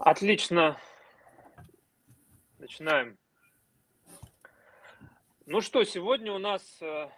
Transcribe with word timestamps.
Отлично. 0.00 0.80
Начинаем. 2.58 3.18
Ну 5.44 5.60
что, 5.60 5.84
сегодня 5.84 6.32
у 6.32 6.38
нас 6.38 6.80
э, 6.80 7.10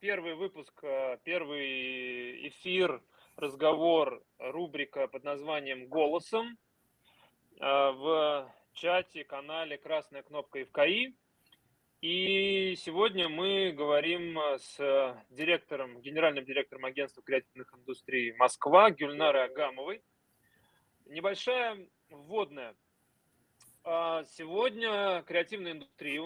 первый 0.00 0.34
выпуск, 0.34 0.72
э, 0.82 1.18
первый 1.22 2.48
эфир, 2.48 3.00
разговор, 3.36 4.20
рубрика 4.38 5.06
под 5.06 5.22
названием 5.22 5.86
«Голосом» 5.86 6.58
э, 7.60 7.64
в 7.64 8.52
чате, 8.72 9.22
канале 9.22 9.78
«Красная 9.78 10.24
кнопка 10.24 10.58
ФКИ». 10.64 11.14
И 12.00 12.74
сегодня 12.78 13.28
мы 13.28 13.70
говорим 13.70 14.36
с 14.58 15.24
директором, 15.30 16.00
генеральным 16.00 16.44
директором 16.44 16.84
агентства 16.84 17.22
креативных 17.22 17.72
индустрий 17.74 18.34
«Москва» 18.38 18.90
Гюльнарой 18.90 19.44
Агамовой. 19.44 20.02
Небольшая 21.06 21.86
вводная. 22.08 22.74
А, 23.84 24.24
сегодня 24.24 25.22
креативная 25.26 25.72
индустрия 25.72 26.22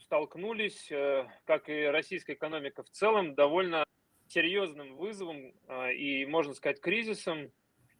столкнулись, 0.00 0.90
э, 0.90 1.28
как 1.44 1.68
и 1.68 1.84
российская 1.84 2.32
экономика 2.32 2.82
в 2.82 2.90
целом, 2.90 3.34
довольно 3.34 3.84
серьезным 4.28 4.96
вызовом 4.96 5.52
а, 5.68 5.90
и, 5.90 6.24
можно 6.24 6.54
сказать, 6.54 6.80
кризисом. 6.80 7.52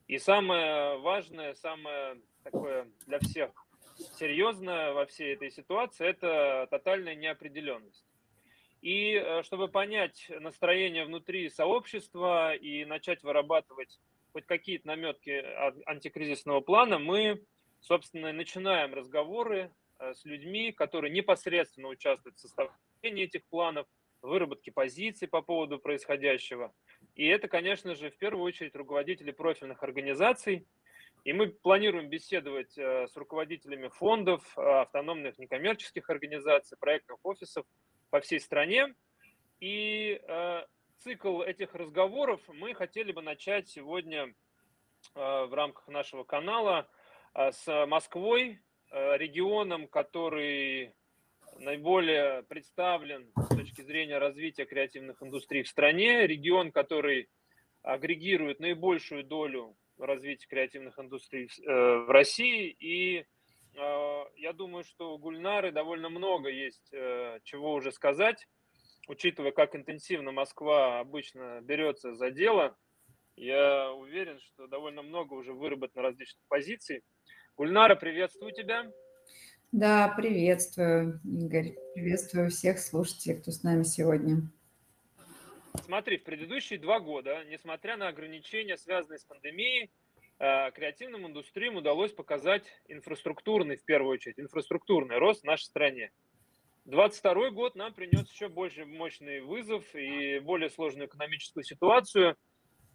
И 0.09 0.19
самое 0.19 0.99
важное, 0.99 1.55
самое 1.55 2.21
такое 2.43 2.91
для 3.07 3.19
всех 3.19 3.51
серьезное 4.19 4.93
во 4.93 5.07
всей 5.07 5.35
этой 5.35 5.51
ситуации– 5.51 6.07
это 6.09 6.67
тотальная 6.71 7.15
неопределенность. 7.15 8.05
И 8.81 9.13
э, 9.13 9.43
чтобы 9.43 9.69
понять 9.69 10.31
настроение 10.41 11.05
внутри 11.05 11.51
сообщества 11.51 12.55
и 12.55 12.85
начать 12.85 13.23
вырабатывать 13.23 14.01
хоть 14.33 14.47
какие-то 14.47 14.89
наметки 14.89 15.45
антикризисного 15.87 16.61
плана, 16.61 16.99
мы, 16.99 17.43
собственно, 17.81 18.33
начинаем 18.33 18.95
разговоры 18.95 19.71
Э, 20.03 20.15
с 20.15 20.25
людьми, 20.25 20.73
которые 20.73 21.13
непосредственно 21.13 21.89
участвуют 21.89 22.37
в 22.37 22.41
составлении 22.41 23.25
этих 23.25 23.45
планов, 23.47 23.87
выработке 24.21 24.73
позиций 24.73 25.29
по 25.29 25.43
поводу 25.43 25.79
происходящего. 25.79 26.73
И 27.15 27.27
это, 27.27 27.49
конечно 27.49 27.95
же, 27.95 28.11
в 28.11 28.19
первую 28.19 28.45
очередь 28.45 28.75
руководители 28.75 29.31
профильных 29.31 29.83
организаций. 29.83 30.67
И 31.25 31.33
мы 31.33 31.49
планируем 31.49 32.09
беседовать 32.09 32.77
э, 32.77 33.07
с 33.07 33.17
руководителями 33.17 33.89
фондов, 33.89 34.43
э, 34.57 34.61
автономных 34.61 35.39
некоммерческих 35.39 36.11
организаций, 36.11 36.77
проектов, 36.79 37.21
офисов 37.23 37.65
по 38.11 38.21
всей 38.21 38.41
стране. 38.41 38.95
И 39.61 40.21
цикл 41.03 41.43
этих 41.43 41.75
разговоров 41.75 42.41
мы 42.49 42.75
хотели 42.75 43.13
бы 43.13 43.23
начать 43.23 43.69
сегодня 43.69 44.35
в 45.15 45.55
рамках 45.55 45.89
нашего 45.89 46.25
канала 46.25 46.89
с 47.35 47.87
Москвой, 47.87 48.61
Э, 48.93 49.17
регионом, 49.17 49.89
который 49.89 50.93
наиболее 51.57 52.43
представлен 52.43 53.33
с 53.37 53.57
точки 53.57 53.81
зрения 53.81 54.19
развития 54.19 54.67
креативных 54.67 55.23
индустрий 55.23 55.63
в 55.63 55.69
стране, 55.69 56.27
регион, 56.27 56.73
который 56.73 57.31
агрегирует 57.83 58.61
наибольшую 58.61 59.25
долю 59.25 59.75
развития 59.97 60.47
креативных 60.47 60.99
индустрий 60.99 61.47
э, 61.47 62.05
в 62.07 62.11
России. 62.11 62.77
И 62.81 63.25
э, 63.77 64.25
я 64.37 64.53
думаю, 64.53 64.85
что 64.85 65.15
у 65.15 65.19
Гульнары 65.19 65.73
довольно 65.73 66.11
много 66.11 66.51
есть 66.51 66.91
чего 67.45 67.73
уже 67.73 67.93
сказать, 67.93 68.47
учитывая, 69.09 69.53
как 69.53 69.75
интенсивно 69.75 70.33
Москва 70.33 71.01
обычно 71.01 71.61
берется 71.63 72.15
за 72.15 72.31
дело. 72.31 72.77
Я 73.37 73.93
уверен, 73.93 74.39
что 74.41 74.67
довольно 74.67 75.03
много 75.03 75.35
уже 75.35 75.53
выработано 75.53 76.03
различных 76.03 76.43
позиций. 76.49 77.03
Гульнара, 77.57 77.95
приветствую 77.97 78.53
тебя. 78.53 78.91
Да, 79.73 80.13
приветствую, 80.17 81.21
Игорь. 81.25 81.75
Приветствую 81.95 82.51
всех 82.51 82.79
слушателей, 82.79 83.41
кто 83.41 83.51
с 83.51 83.63
нами 83.63 83.85
сегодня. 83.85 84.43
Смотри, 85.85 86.19
в 86.19 86.25
предыдущие 86.25 86.79
два 86.79 87.01
года, 87.01 87.43
несмотря 87.45 87.97
на 87.97 88.09
ограничения, 88.09 88.77
связанные 88.77 89.19
с 89.19 89.25
пандемией, 89.25 89.91
э, 90.39 90.71
креативным 90.73 91.27
индустриям 91.27 91.77
удалось 91.77 92.13
показать 92.13 92.65
инфраструктурный, 92.89 93.77
в 93.77 93.85
первую 93.85 94.13
очередь, 94.13 94.39
инфраструктурный 94.39 95.17
рост 95.17 95.41
в 95.43 95.47
нашей 95.47 95.65
стране. 95.65 96.11
22 96.85 97.51
год 97.51 97.77
нам 97.77 97.95
принес 97.95 98.31
еще 98.31 98.49
больше 98.49 98.85
мощный 98.85 99.41
вызов 99.41 99.85
и 99.95 100.41
более 100.41 100.69
сложную 100.69 101.07
экономическую 101.07 101.63
ситуацию. 101.63 102.37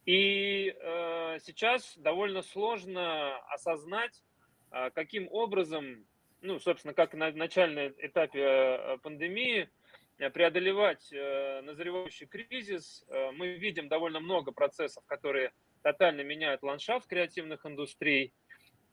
И 0.06 0.76
э, 0.78 1.38
сейчас 1.42 1.98
довольно 1.98 2.42
сложно 2.42 3.38
осознать, 3.48 4.24
а 4.72 4.90
каким 4.90 5.28
образом, 5.32 6.06
ну, 6.42 6.60
собственно, 6.60 6.94
как 6.94 7.14
на 7.14 7.32
начальном 7.32 7.94
этапе 7.98 8.42
э, 8.42 8.98
пандемии, 9.00 9.70
э, 10.18 10.30
преодолевать 10.30 11.12
э, 11.14 11.62
назревающий 11.62 12.28
кризис. 12.28 13.06
Мы 13.34 13.54
видим 13.54 13.88
довольно 13.88 14.20
много 14.20 14.52
процессов, 14.52 15.06
которые 15.06 15.52
тотально 15.82 16.22
меняют 16.22 16.64
ландшафт 16.64 17.08
креативных 17.08 17.66
индустрий. 17.66 18.34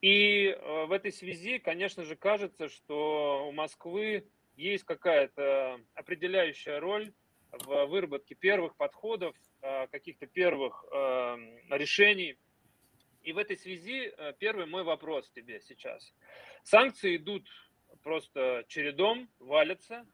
И 0.00 0.56
в 0.87 0.93
этой 0.93 1.12
связи, 1.12 1.59
конечно 1.59 2.05
же, 2.05 2.15
кажется, 2.15 2.69
что 2.69 3.47
у 3.49 3.53
Москвы 3.53 4.28
есть 4.57 4.85
какая-то 4.85 5.81
определяющая 5.95 6.81
роль 6.81 7.13
в 7.53 7.87
выработке 7.87 8.35
первых 8.35 8.77
подходов, 8.77 9.37
каких-то 9.91 10.27
первых 10.27 10.85
решений 11.71 12.37
и 13.25 13.33
в 13.33 13.39
этой 13.39 13.57
связи 13.57 14.13
э, 14.17 14.35
первый 14.39 14.67
мой 14.67 14.85
вопрос 14.85 15.31
тебе 15.31 15.61
сейчас. 15.61 16.13
Санкции 16.63 17.17
идут 17.17 17.49
просто 18.03 18.65
чередом, 18.69 19.31
валятся, 19.39 20.07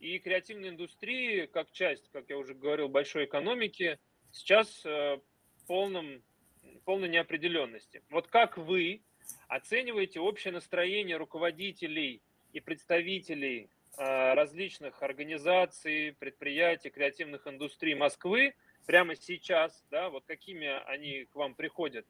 и 0.00 0.18
креативная 0.18 0.70
индустрия, 0.70 1.46
как 1.46 1.70
часть, 1.70 2.10
как 2.10 2.28
я 2.28 2.36
уже 2.36 2.54
говорил, 2.54 2.88
большой 2.88 3.26
экономики, 3.26 3.98
сейчас 4.32 4.84
э, 4.84 5.20
в 5.56 5.66
полном, 5.66 6.22
полной 6.84 7.08
неопределенности. 7.08 8.02
Вот 8.10 8.26
как 8.26 8.58
вы 8.58 9.02
оцениваете 9.46 10.18
общее 10.18 10.52
настроение 10.52 11.16
руководителей 11.16 12.22
и 12.52 12.58
представителей 12.58 13.70
э, 13.70 13.77
различных 13.96 15.02
организаций, 15.02 16.14
предприятий, 16.18 16.90
креативных 16.90 17.46
индустрий 17.46 17.94
Москвы 17.94 18.54
прямо 18.86 19.16
сейчас, 19.16 19.84
да, 19.90 20.08
вот 20.10 20.24
какими 20.26 20.66
они 20.86 21.24
к 21.24 21.34
вам 21.34 21.54
приходят? 21.54 22.06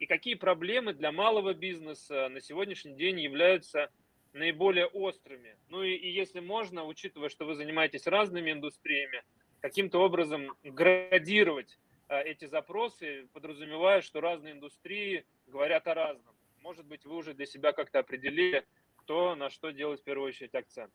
и 0.00 0.06
какие 0.06 0.34
проблемы 0.34 0.94
для 0.94 1.12
малого 1.12 1.54
бизнеса 1.54 2.28
на 2.30 2.40
сегодняшний 2.40 2.94
день 2.94 3.20
являются 3.20 3.90
наиболее 4.32 4.86
острыми. 4.86 5.56
Ну 5.68 5.82
и, 5.82 5.94
и 5.94 6.10
если 6.10 6.40
можно, 6.40 6.84
учитывая, 6.84 7.28
что 7.28 7.44
вы 7.44 7.54
занимаетесь 7.54 8.06
разными 8.06 8.50
индустриями, 8.50 9.22
каким-то 9.60 9.98
образом 9.98 10.56
градировать 10.62 11.78
а, 12.08 12.20
эти 12.22 12.46
запросы, 12.46 13.28
подразумевая, 13.34 14.00
что 14.00 14.22
разные 14.22 14.54
индустрии 14.54 15.26
говорят 15.46 15.86
о 15.86 15.94
разном. 15.94 16.34
Может 16.60 16.86
быть, 16.86 17.04
вы 17.04 17.16
уже 17.16 17.34
для 17.34 17.44
себя 17.44 17.72
как-то 17.72 17.98
определили, 17.98 18.64
кто 18.96 19.34
на 19.34 19.50
что 19.50 19.70
делать 19.70 20.00
в 20.00 20.04
первую 20.04 20.28
очередь 20.28 20.54
акцент. 20.54 20.94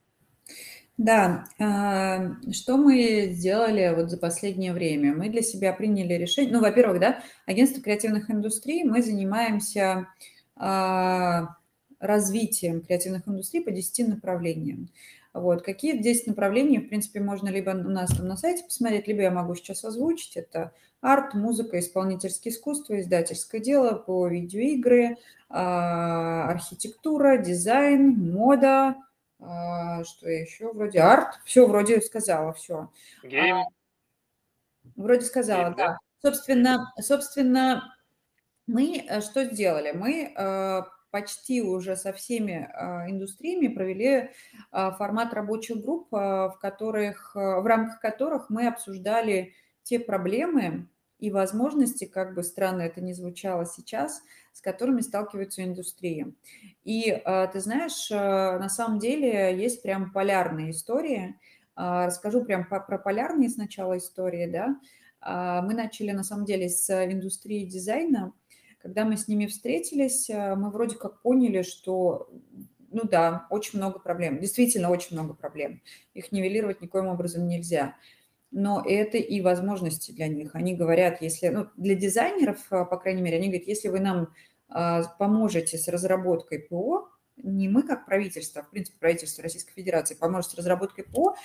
Да, 0.98 1.46
а, 1.60 2.36
что 2.54 2.78
мы 2.78 3.30
сделали 3.32 3.94
вот 3.94 4.10
за 4.10 4.18
последнее 4.18 4.72
время? 4.72 5.14
Мы 5.14 5.30
для 5.30 5.42
себя 5.42 5.74
приняли 5.74 6.14
решение, 6.14 6.54
ну, 6.54 6.62
во-первых, 6.62 7.02
да, 7.02 7.22
агентство 7.46 7.82
креативных 7.82 8.32
индустрий, 8.32 8.86
мы 8.86 9.02
занимаемся 9.02 10.08
а, 10.56 11.56
развитием 12.00 12.82
креативных 12.82 13.28
индустрий 13.28 13.62
по 13.62 13.72
10 13.72 14.08
направлениям. 14.08 14.90
Вот. 15.34 15.64
Какие 15.64 16.02
10 16.02 16.28
направлений, 16.28 16.80
в 16.80 16.88
принципе, 16.88 17.20
можно 17.20 17.50
либо 17.50 17.72
у 17.72 17.90
нас 17.90 18.16
там 18.16 18.28
на 18.28 18.38
сайте 18.38 18.64
посмотреть, 18.64 19.08
либо 19.08 19.22
я 19.22 19.32
могу 19.32 19.54
сейчас 19.56 19.84
озвучить. 19.84 20.38
Это 20.38 20.72
арт, 21.02 21.34
музыка, 21.34 21.78
исполнительское 21.78 22.54
искусство, 22.54 23.00
издательское 23.02 23.60
дело 23.60 23.96
по 23.96 24.28
видеоигры, 24.28 25.18
а, 25.50 26.50
архитектура, 26.50 27.38
дизайн, 27.38 28.32
мода, 28.32 28.96
что 29.40 30.30
еще? 30.30 30.72
Вроде 30.72 31.00
арт. 31.00 31.40
Все, 31.46 31.68
вроде 31.68 32.02
сказала, 32.02 32.54
все. 32.54 32.92
Game. 33.24 33.58
А, 33.58 33.66
вроде 34.96 35.22
сказала, 35.22 35.66
Game, 35.66 35.76
да. 35.76 35.88
да. 35.88 35.98
Собственно, 36.22 36.94
собственно, 37.00 37.96
мы 38.68 39.06
э, 39.08 39.22
что 39.22 39.46
сделали? 39.46 39.92
Мы 39.92 40.34
э, 40.36 40.82
почти 41.12 41.62
уже 41.62 41.96
со 41.96 42.14
всеми 42.14 42.68
э, 42.74 43.12
индустриями 43.12 43.68
провели 43.68 44.32
формат 44.72 45.34
рабочих 45.34 45.82
групп, 45.82 46.12
в, 46.12 46.58
которых, 46.60 47.36
в 47.36 47.66
рамках 47.66 48.00
которых 48.00 48.50
мы 48.50 48.68
обсуждали 48.68 49.54
те 49.84 50.00
проблемы, 50.00 50.90
и 51.20 51.32
возможности, 51.32 52.06
как 52.06 52.34
бы 52.36 52.44
странно 52.44 52.82
это 52.82 53.02
ни 53.02 53.14
звучало 53.14 53.66
сейчас, 53.66 54.22
с 54.56 54.62
которыми 54.62 55.02
сталкиваются 55.02 55.66
индустрии. 55.66 56.34
И 56.86 57.12
а, 57.12 57.48
ты 57.48 57.60
знаешь, 57.60 58.10
а, 58.10 58.58
на 58.58 58.70
самом 58.70 59.00
деле 59.00 59.54
есть 59.54 59.84
прям 59.84 60.14
полярные 60.14 60.72
истории. 60.72 61.38
А, 61.76 62.06
расскажу 62.06 62.46
прям 62.46 62.66
про 62.66 62.98
полярные 62.98 63.50
сначала 63.50 63.98
истории, 63.98 64.48
да. 64.48 64.80
Мы 65.28 65.74
начали 65.74 66.12
на 66.12 66.24
самом 66.24 66.46
деле 66.46 66.70
с 66.70 66.88
индустрии 67.12 67.66
дизайна, 67.66 68.32
Когда 68.78 69.06
мы 69.06 69.18
с 69.18 69.28
ними 69.28 69.48
встретились, 69.48 70.30
мы 70.30 70.70
вроде 70.70 70.98
как 70.98 71.24
поняли, 71.24 71.64
что 71.64 72.30
ну 72.92 73.02
да, 73.04 73.48
очень 73.50 73.80
много 73.80 73.98
проблем, 73.98 74.40
действительно 74.40 74.92
очень 74.92 75.18
много 75.18 75.34
проблем. 75.34 75.82
Их 76.14 76.32
нивелировать 76.32 76.80
никоим 76.80 77.08
образом 77.08 77.48
нельзя. 77.48 77.96
Но 78.58 78.82
это 78.82 79.18
и 79.18 79.42
возможности 79.42 80.14
для 80.14 80.30
них. 80.30 80.56
Они 80.56 80.76
говорят, 80.76 81.22
если, 81.22 81.50
ну, 81.50 81.68
для 81.76 81.94
дизайнеров, 81.94 82.66
по 82.70 82.98
крайней 82.98 83.22
мере, 83.22 83.36
они 83.36 83.50
говорят, 83.50 83.68
если 83.68 83.90
вы 83.90 84.00
нам 84.00 84.30
а, 84.70 85.04
поможете 85.20 85.78
с 85.78 85.90
разработкой 85.90 86.60
ПО, 86.60 87.10
не 87.36 87.68
мы 87.68 87.84
как 87.84 88.06
правительство, 88.06 88.62
а 88.62 88.64
в 88.64 88.70
принципе 88.70 88.98
правительство 88.98 89.44
Российской 89.44 89.74
Федерации 89.74 90.16
поможет 90.16 90.52
с 90.52 90.56
разработкой 90.56 91.04
ПО, 91.04 91.36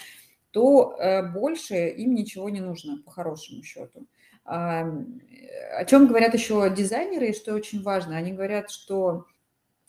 то 0.52 0.94
э, 1.00 1.28
больше 1.32 1.88
им 1.88 2.14
ничего 2.14 2.48
не 2.48 2.60
нужно, 2.60 3.02
по 3.02 3.10
хорошему 3.10 3.64
счету. 3.64 4.06
О 4.44 5.84
чем 5.88 6.06
говорят 6.06 6.34
еще 6.34 6.72
дизайнеры, 6.72 7.30
и 7.30 7.34
что 7.34 7.54
очень 7.54 7.82
важно, 7.82 8.16
они 8.16 8.32
говорят, 8.32 8.70
что 8.70 9.26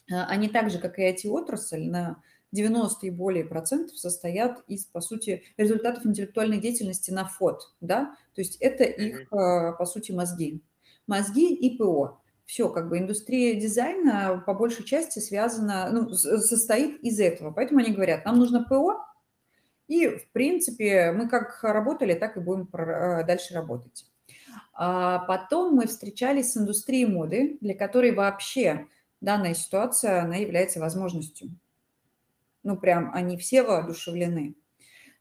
они 0.09 0.49
так 0.49 0.71
же, 0.71 0.79
как 0.79 0.97
и 0.97 1.07
IT-отрасль, 1.07 1.87
на 1.87 2.21
90 2.51 3.07
и 3.07 3.09
более 3.09 3.45
процентов 3.45 3.97
состоят 3.97 4.63
из, 4.67 4.85
по 4.85 5.01
сути, 5.01 5.43
результатов 5.57 6.05
интеллектуальной 6.05 6.59
деятельности 6.59 7.11
на 7.11 7.25
ФОД, 7.25 7.73
да, 7.81 8.15
то 8.33 8.41
есть 8.41 8.57
это 8.57 8.83
их, 8.83 9.21
э, 9.21 9.73
по 9.77 9.85
сути, 9.85 10.11
мозги. 10.11 10.61
Мозги 11.07 11.53
и 11.53 11.77
ПО 11.77 12.21
все, 12.51 12.67
как 12.67 12.89
бы 12.89 12.97
индустрия 12.97 13.55
дизайна 13.55 14.43
по 14.45 14.53
большей 14.53 14.83
части 14.83 15.19
связана, 15.19 15.89
ну, 15.89 16.09
состоит 16.09 16.99
из 17.01 17.17
этого. 17.17 17.51
Поэтому 17.51 17.79
они 17.79 17.93
говорят, 17.93 18.25
нам 18.25 18.39
нужно 18.39 18.65
ПО, 18.65 18.97
и, 19.87 20.07
в 20.07 20.29
принципе, 20.33 21.13
мы 21.13 21.29
как 21.29 21.63
работали, 21.63 22.13
так 22.13 22.35
и 22.35 22.41
будем 22.41 22.67
э, 22.73 23.25
дальше 23.25 23.53
работать. 23.53 24.05
А 24.73 25.19
потом 25.19 25.75
мы 25.75 25.87
встречались 25.87 26.51
с 26.51 26.57
индустрией 26.57 27.05
моды, 27.05 27.57
для 27.61 27.73
которой 27.73 28.11
вообще 28.11 28.87
данная 29.21 29.53
ситуация, 29.53 30.23
она 30.23 30.35
является 30.35 30.81
возможностью. 30.81 31.51
Ну, 32.63 32.77
прям 32.77 33.11
они 33.13 33.37
все 33.37 33.63
воодушевлены. 33.63 34.55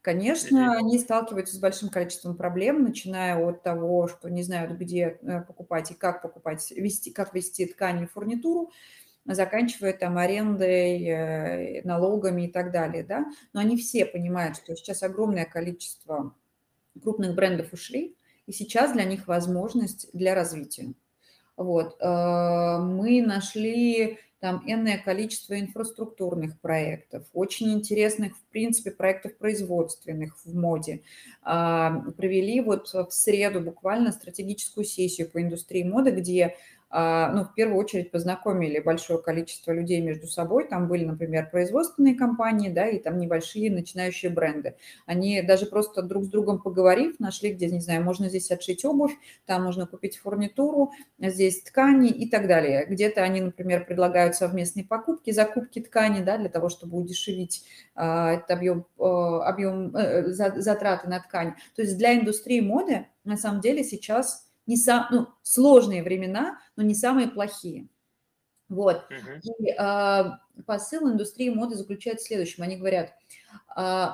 Конечно, 0.01 0.77
они 0.77 0.97
сталкиваются 0.97 1.55
с 1.55 1.59
большим 1.59 1.89
количеством 1.89 2.35
проблем, 2.35 2.83
начиная 2.83 3.37
от 3.37 3.61
того, 3.61 4.07
что 4.07 4.29
не 4.29 4.41
знают, 4.41 4.71
где 4.79 5.19
э, 5.21 5.41
покупать 5.41 5.91
и 5.91 5.93
как 5.93 6.23
покупать, 6.23 6.71
вести, 6.71 7.11
как 7.11 7.35
вести 7.35 7.67
ткань 7.67 8.03
и 8.03 8.07
фурнитуру, 8.07 8.71
заканчивая 9.25 9.93
там 9.93 10.17
арендой, 10.17 11.03
э, 11.03 11.81
налогами 11.83 12.47
и 12.47 12.51
так 12.51 12.71
далее, 12.71 13.03
да. 13.03 13.25
Но 13.53 13.59
они 13.59 13.77
все 13.77 14.07
понимают, 14.07 14.57
что 14.57 14.75
сейчас 14.75 15.03
огромное 15.03 15.45
количество 15.45 16.33
крупных 16.99 17.35
брендов 17.35 17.71
ушли, 17.71 18.17
и 18.47 18.51
сейчас 18.51 18.93
для 18.93 19.03
них 19.03 19.27
возможность 19.27 20.09
для 20.13 20.33
развития. 20.33 20.93
Вот. 21.57 22.01
Э, 22.01 22.79
мы 22.79 23.21
нашли 23.21 24.17
там 24.41 24.63
энное 24.65 24.97
количество 24.97 25.57
инфраструктурных 25.57 26.59
проектов, 26.59 27.25
очень 27.31 27.71
интересных, 27.71 28.35
в 28.35 28.41
принципе, 28.51 28.89
проектов 28.89 29.37
производственных 29.37 30.35
в 30.43 30.53
моде. 30.55 31.03
А, 31.43 32.01
провели 32.17 32.59
вот 32.59 32.91
в 32.91 33.11
среду 33.11 33.61
буквально 33.61 34.11
стратегическую 34.11 34.83
сессию 34.83 35.29
по 35.29 35.41
индустрии 35.41 35.83
моды, 35.83 36.09
где 36.09 36.55
ну, 36.91 37.45
в 37.45 37.53
первую 37.55 37.77
очередь 37.79 38.11
познакомили 38.11 38.79
большое 38.79 39.21
количество 39.21 39.71
людей 39.71 40.01
между 40.01 40.27
собой. 40.27 40.67
Там 40.67 40.87
были, 40.87 41.05
например, 41.05 41.49
производственные 41.49 42.15
компании, 42.15 42.69
да, 42.69 42.87
и 42.87 42.99
там 42.99 43.17
небольшие 43.17 43.71
начинающие 43.71 44.31
бренды. 44.31 44.75
Они 45.05 45.41
даже 45.41 45.65
просто 45.65 46.01
друг 46.01 46.25
с 46.25 46.27
другом 46.27 46.61
поговорив, 46.61 47.19
нашли, 47.19 47.53
где, 47.53 47.67
не 47.67 47.79
знаю, 47.79 48.03
можно 48.03 48.29
здесь 48.29 48.51
отшить 48.51 48.83
обувь, 48.83 49.13
там 49.45 49.63
можно 49.63 49.87
купить 49.87 50.17
фурнитуру, 50.17 50.91
здесь 51.19 51.61
ткани 51.63 52.09
и 52.09 52.29
так 52.29 52.47
далее. 52.47 52.85
Где-то 52.85 53.21
они, 53.21 53.41
например, 53.41 53.85
предлагают 53.85 54.35
совместные 54.35 54.85
покупки, 54.85 55.31
закупки 55.31 55.79
ткани, 55.79 56.23
да, 56.23 56.37
для 56.37 56.49
того, 56.49 56.69
чтобы 56.69 56.97
удешевить 56.97 57.63
а, 57.95 58.33
этот 58.33 58.51
объем, 58.51 58.85
а, 58.99 59.47
объем 59.47 59.95
а, 59.95 60.23
затраты 60.27 61.07
на 61.07 61.19
ткань. 61.19 61.53
То 61.75 61.81
есть 61.81 61.97
для 61.97 62.19
индустрии 62.19 62.59
моды 62.59 63.07
на 63.23 63.37
самом 63.37 63.61
деле 63.61 63.83
сейчас 63.83 64.50
не 64.71 64.77
сам, 64.77 65.07
ну, 65.11 65.27
сложные 65.41 66.01
времена, 66.01 66.57
но 66.77 66.83
не 66.83 66.95
самые 66.95 67.27
плохие. 67.27 67.89
Вот. 68.69 69.03
Uh-huh. 69.11 69.41
И 69.43 69.69
э, 69.69 70.63
посыл 70.65 71.11
индустрии 71.11 71.49
моды 71.49 71.75
заключается 71.75 72.23
в 72.23 72.27
следующем. 72.27 72.63
Они 72.63 72.77
говорят, 72.77 73.13
э, 73.75 74.05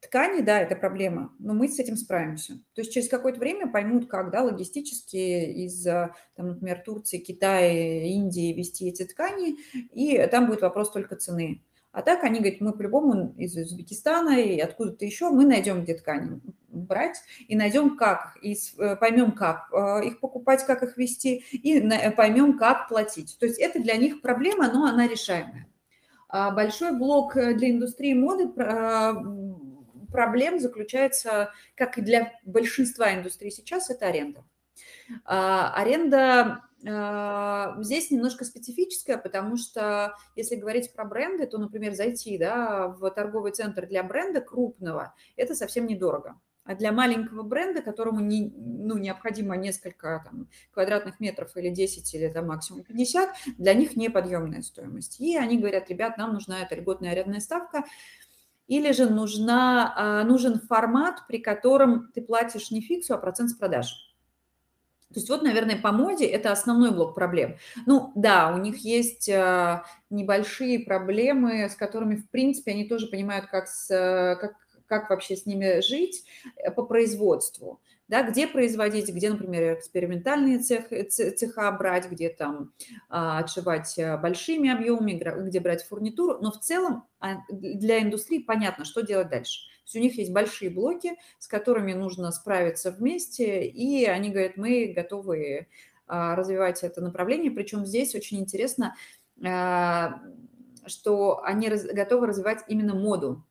ткани, 0.00 0.40
да, 0.40 0.60
это 0.60 0.74
проблема, 0.74 1.32
но 1.38 1.54
мы 1.54 1.68
с 1.68 1.78
этим 1.78 1.96
справимся. 1.96 2.54
То 2.74 2.80
есть 2.80 2.92
через 2.92 3.08
какое-то 3.08 3.38
время 3.38 3.70
поймут, 3.70 4.08
как, 4.08 4.32
да, 4.32 4.42
логистически 4.42 5.16
из, 5.64 5.84
там, 5.84 6.12
например, 6.48 6.82
Турции, 6.84 7.18
Китая, 7.18 8.04
Индии 8.04 8.52
вести 8.52 8.88
эти 8.88 9.04
ткани, 9.04 9.58
и 9.92 10.26
там 10.26 10.48
будет 10.48 10.62
вопрос 10.62 10.90
только 10.90 11.14
цены. 11.14 11.62
А 11.92 12.02
так 12.02 12.22
они 12.22 12.38
говорят, 12.38 12.60
мы 12.60 12.72
по-любому 12.72 13.34
из 13.36 13.56
Узбекистана 13.56 14.40
и 14.40 14.60
откуда-то 14.60 15.04
еще, 15.04 15.30
мы 15.30 15.44
найдем 15.44 15.82
где 15.82 15.94
ткани 15.94 16.40
брать 16.68 17.20
и 17.48 17.56
найдем 17.56 17.96
как, 17.96 18.36
и 18.42 18.56
э, 18.78 18.96
поймем, 18.96 19.32
как 19.32 19.68
э, 19.72 20.06
их 20.06 20.20
покупать, 20.20 20.64
как 20.64 20.84
их 20.84 20.96
вести, 20.96 21.44
и 21.50 21.80
поймем, 22.16 22.58
как 22.58 22.88
платить. 22.88 23.36
То 23.40 23.46
есть 23.46 23.58
это 23.58 23.80
для 23.80 23.96
них 23.96 24.20
проблема, 24.20 24.70
но 24.72 24.84
она 24.84 25.08
решаемая. 25.08 25.66
А 26.28 26.52
большой 26.52 26.96
блок 26.96 27.36
э, 27.36 27.54
для 27.54 27.70
индустрии 27.70 28.14
моды 28.14 28.48
проблем 30.10 30.58
заключается, 30.58 31.52
как 31.74 31.98
и 31.98 32.02
для 32.02 32.32
большинства 32.44 33.14
индустрий 33.14 33.50
сейчас, 33.50 33.90
это 33.90 34.06
аренда. 34.06 34.44
А, 35.24 35.72
аренда 35.74 36.62
здесь 36.82 38.10
немножко 38.10 38.44
специфическая, 38.44 39.18
потому 39.18 39.56
что 39.56 40.16
если 40.34 40.56
говорить 40.56 40.92
про 40.92 41.04
бренды, 41.04 41.46
то, 41.46 41.58
например, 41.58 41.94
зайти 41.94 42.38
да, 42.38 42.88
в 42.88 43.10
торговый 43.10 43.52
центр 43.52 43.86
для 43.86 44.02
бренда 44.02 44.40
крупного, 44.40 45.14
это 45.36 45.54
совсем 45.54 45.86
недорого. 45.86 46.40
А 46.64 46.74
для 46.74 46.92
маленького 46.92 47.42
бренда, 47.42 47.82
которому 47.82 48.20
не, 48.20 48.52
ну, 48.56 48.96
необходимо 48.96 49.56
несколько 49.56 50.22
там, 50.24 50.48
квадратных 50.72 51.18
метров 51.18 51.56
или 51.56 51.70
10, 51.70 52.14
или 52.14 52.28
там, 52.28 52.46
максимум 52.46 52.84
50, 52.84 53.30
для 53.58 53.74
них 53.74 53.96
неподъемная 53.96 54.62
стоимость. 54.62 55.20
И 55.20 55.36
они 55.36 55.58
говорят, 55.58 55.88
ребят, 55.90 56.16
нам 56.16 56.32
нужна 56.32 56.60
эта 56.60 56.76
льготная 56.76 57.12
арендная 57.12 57.40
ставка, 57.40 57.84
или 58.68 58.92
же 58.92 59.10
нужна, 59.10 59.92
а, 59.96 60.24
нужен 60.24 60.60
формат, 60.60 61.26
при 61.26 61.38
котором 61.38 62.12
ты 62.14 62.22
платишь 62.22 62.70
не 62.70 62.80
фиксу, 62.80 63.14
а 63.14 63.18
процент 63.18 63.50
с 63.50 63.54
продаж. 63.54 64.09
То 65.12 65.18
есть 65.18 65.28
вот, 65.28 65.42
наверное, 65.42 65.76
по 65.76 65.90
моде 65.90 66.24
это 66.24 66.52
основной 66.52 66.92
блок 66.92 67.16
проблем. 67.16 67.56
Ну 67.84 68.12
да, 68.14 68.54
у 68.54 68.58
них 68.58 68.76
есть 68.78 69.28
э, 69.28 69.82
небольшие 70.08 70.78
проблемы, 70.80 71.68
с 71.68 71.74
которыми, 71.74 72.14
в 72.14 72.30
принципе, 72.30 72.70
они 72.70 72.84
тоже 72.84 73.08
понимают, 73.08 73.46
как, 73.46 73.66
с, 73.66 73.88
как, 74.40 74.52
как 74.86 75.10
вообще 75.10 75.36
с 75.36 75.46
ними 75.46 75.80
жить 75.80 76.24
э, 76.56 76.70
по 76.70 76.84
производству. 76.84 77.80
Да, 78.06 78.22
где 78.24 78.48
производить, 78.48 79.08
где, 79.08 79.30
например, 79.30 79.74
экспериментальные 79.78 80.58
цех, 80.58 80.88
цеха 81.10 81.70
брать, 81.70 82.10
где 82.10 82.28
там 82.28 82.72
а, 83.08 83.38
отшивать 83.38 83.96
э, 83.98 84.16
большими 84.16 84.68
объемами, 84.68 85.12
где 85.46 85.60
брать 85.60 85.84
фурнитуру. 85.84 86.38
Но 86.40 86.50
в 86.50 86.58
целом 86.58 87.04
а, 87.20 87.36
для 87.48 88.02
индустрии 88.02 88.40
понятно, 88.40 88.84
что 88.84 89.02
делать 89.02 89.28
дальше 89.28 89.60
есть 89.90 89.96
у 89.96 89.98
них 89.98 90.18
есть 90.18 90.32
большие 90.32 90.70
блоки, 90.70 91.16
с 91.38 91.46
которыми 91.46 91.92
нужно 91.92 92.30
справиться 92.30 92.90
вместе, 92.90 93.64
и 93.64 94.04
они 94.06 94.30
говорят, 94.30 94.56
мы 94.56 94.92
готовы 94.94 95.68
а, 96.06 96.36
развивать 96.36 96.82
это 96.82 97.00
направление. 97.00 97.50
Причем 97.50 97.84
здесь 97.84 98.14
очень 98.14 98.38
интересно, 98.38 98.94
а, 99.44 100.20
что 100.86 101.42
они 101.42 101.68
готовы 101.68 102.26
развивать 102.26 102.64
именно 102.68 102.94
моду, 102.94 103.44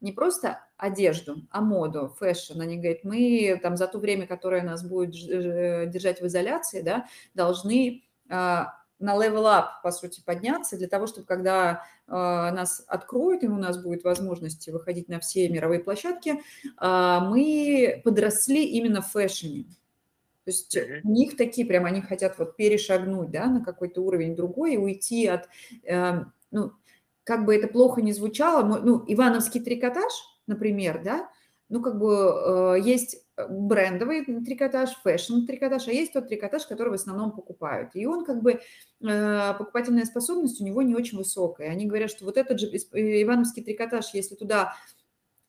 не 0.00 0.12
просто 0.12 0.60
одежду, 0.76 1.36
а 1.50 1.62
моду, 1.62 2.14
fashion. 2.18 2.60
Они 2.60 2.76
говорят, 2.76 3.02
мы 3.02 3.58
там 3.62 3.76
за 3.76 3.86
то 3.86 3.98
время, 3.98 4.26
которое 4.26 4.62
нас 4.62 4.86
будет 4.86 5.14
э, 5.28 5.86
держать 5.86 6.20
в 6.20 6.26
изоляции, 6.26 6.82
да, 6.82 7.06
должны 7.34 8.04
а, 8.28 8.74
на 8.98 9.14
level 9.14 9.44
up, 9.44 9.82
по 9.82 9.90
сути, 9.90 10.22
подняться 10.24 10.76
для 10.76 10.88
того, 10.88 11.06
чтобы 11.06 11.26
когда 11.26 11.82
э, 12.06 12.12
нас 12.12 12.82
откроют, 12.86 13.42
и 13.42 13.48
у 13.48 13.56
нас 13.56 13.82
будет 13.82 14.04
возможность 14.04 14.68
выходить 14.68 15.08
на 15.08 15.20
все 15.20 15.48
мировые 15.48 15.80
площадки, 15.80 16.30
э, 16.30 17.18
мы 17.20 18.00
подросли 18.04 18.64
именно 18.64 19.02
в 19.02 19.10
фэшне. 19.10 19.64
То 20.44 20.50
есть 20.50 20.78
у 21.02 21.08
них 21.08 21.36
такие 21.36 21.66
прям, 21.66 21.86
они 21.86 22.00
хотят 22.00 22.38
вот 22.38 22.56
перешагнуть, 22.56 23.30
да, 23.30 23.46
на 23.46 23.64
какой-то 23.64 24.00
уровень 24.00 24.36
другой 24.36 24.74
и 24.74 24.78
уйти 24.78 25.26
от, 25.26 25.48
э, 25.82 26.24
ну, 26.50 26.72
как 27.24 27.44
бы 27.44 27.54
это 27.56 27.66
плохо 27.66 28.00
не 28.00 28.12
звучало, 28.12 28.62
ну, 28.62 29.04
ивановский 29.08 29.60
трикотаж, 29.60 30.12
например, 30.46 31.02
да, 31.02 31.28
ну, 31.68 31.82
как 31.82 31.98
бы 31.98 32.76
э, 32.76 32.80
есть 32.80 33.24
брендовый 33.36 34.24
трикотаж, 34.24 34.90
фэшн-трикотаж, 35.02 35.88
а 35.88 35.92
есть 35.92 36.12
тот 36.12 36.28
трикотаж, 36.28 36.66
который 36.66 36.90
в 36.90 36.94
основном 36.94 37.32
покупают. 37.32 37.90
И 37.94 38.06
он 38.06 38.24
как 38.24 38.42
бы, 38.42 38.60
э, 39.00 39.54
покупательная 39.58 40.04
способность 40.04 40.60
у 40.60 40.64
него 40.64 40.82
не 40.82 40.94
очень 40.94 41.18
высокая. 41.18 41.70
Они 41.70 41.86
говорят, 41.86 42.10
что 42.10 42.24
вот 42.24 42.36
этот 42.36 42.60
же 42.60 42.66
э, 42.68 43.22
ивановский 43.22 43.62
трикотаж, 43.62 44.14
если 44.14 44.36
туда 44.36 44.74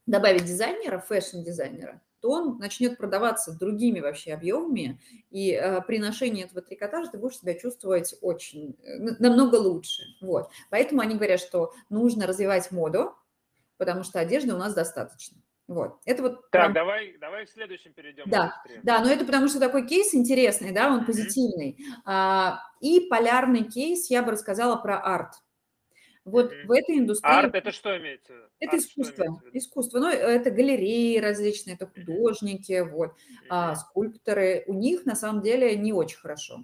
добавить 0.05 0.45
дизайнера, 0.45 0.99
fashion-дизайнера, 0.99 2.01
то 2.19 2.31
он 2.31 2.57
начнет 2.57 2.97
продаваться 2.97 3.57
другими 3.57 3.99
вообще 3.99 4.33
объемами, 4.33 4.99
и 5.29 5.51
э, 5.51 5.81
при 5.81 5.99
ношении 5.99 6.43
этого 6.43 6.61
трикотажа 6.61 7.11
ты 7.11 7.17
будешь 7.17 7.37
себя 7.37 7.53
чувствовать 7.53 8.15
очень, 8.21 8.75
э, 8.83 8.97
намного 9.19 9.55
лучше. 9.55 10.03
Вот. 10.21 10.49
Поэтому 10.69 11.01
они 11.01 11.15
говорят, 11.15 11.39
что 11.39 11.73
нужно 11.89 12.25
развивать 12.27 12.71
моду, 12.71 13.13
потому 13.77 14.03
что 14.03 14.19
одежды 14.19 14.53
у 14.53 14.57
нас 14.57 14.73
достаточно. 14.73 15.37
Вот. 15.67 15.99
Это 16.05 16.23
вот 16.23 16.49
так, 16.49 16.61
прям... 16.61 16.73
давай, 16.73 17.17
давай 17.19 17.45
к 17.45 17.49
следующим 17.49 17.91
перейдем. 17.93 18.23
Да, 18.27 18.61
да, 18.83 19.01
но 19.01 19.09
это 19.09 19.25
потому 19.25 19.49
что 19.49 19.59
такой 19.59 19.85
кейс 19.85 20.15
интересный, 20.15 20.71
да, 20.71 20.89
он 20.89 21.01
mm-hmm. 21.01 21.05
позитивный. 21.05 21.77
А, 22.05 22.61
и 22.79 23.01
полярный 23.09 23.63
кейс 23.63 24.09
я 24.09 24.23
бы 24.23 24.31
рассказала 24.31 24.77
про 24.77 24.99
арт. 24.99 25.33
Вот 26.23 26.53
mm-hmm. 26.53 26.65
в 26.67 26.71
этой 26.71 26.97
индустрии... 26.99 27.29
Арт– 27.29 27.53
это 27.55 27.71
что 27.71 27.97
имеется? 27.97 28.33
Это 28.59 28.77
Арт 28.77 28.85
искусство. 28.85 29.41
Искусство. 29.51 29.99
Ну, 29.99 30.07
это 30.07 30.51
галереи 30.51 31.17
различные, 31.19 31.75
это 31.75 31.87
художники, 31.87 32.79
вот, 32.81 33.09
mm-hmm. 33.09 33.47
а, 33.49 33.75
скульпторы. 33.75 34.63
У 34.67 34.73
них 34.73 35.05
на 35.05 35.15
самом 35.15 35.41
деле 35.41 35.75
не 35.75 35.91
очень 35.91 36.17
хорошо. 36.17 36.63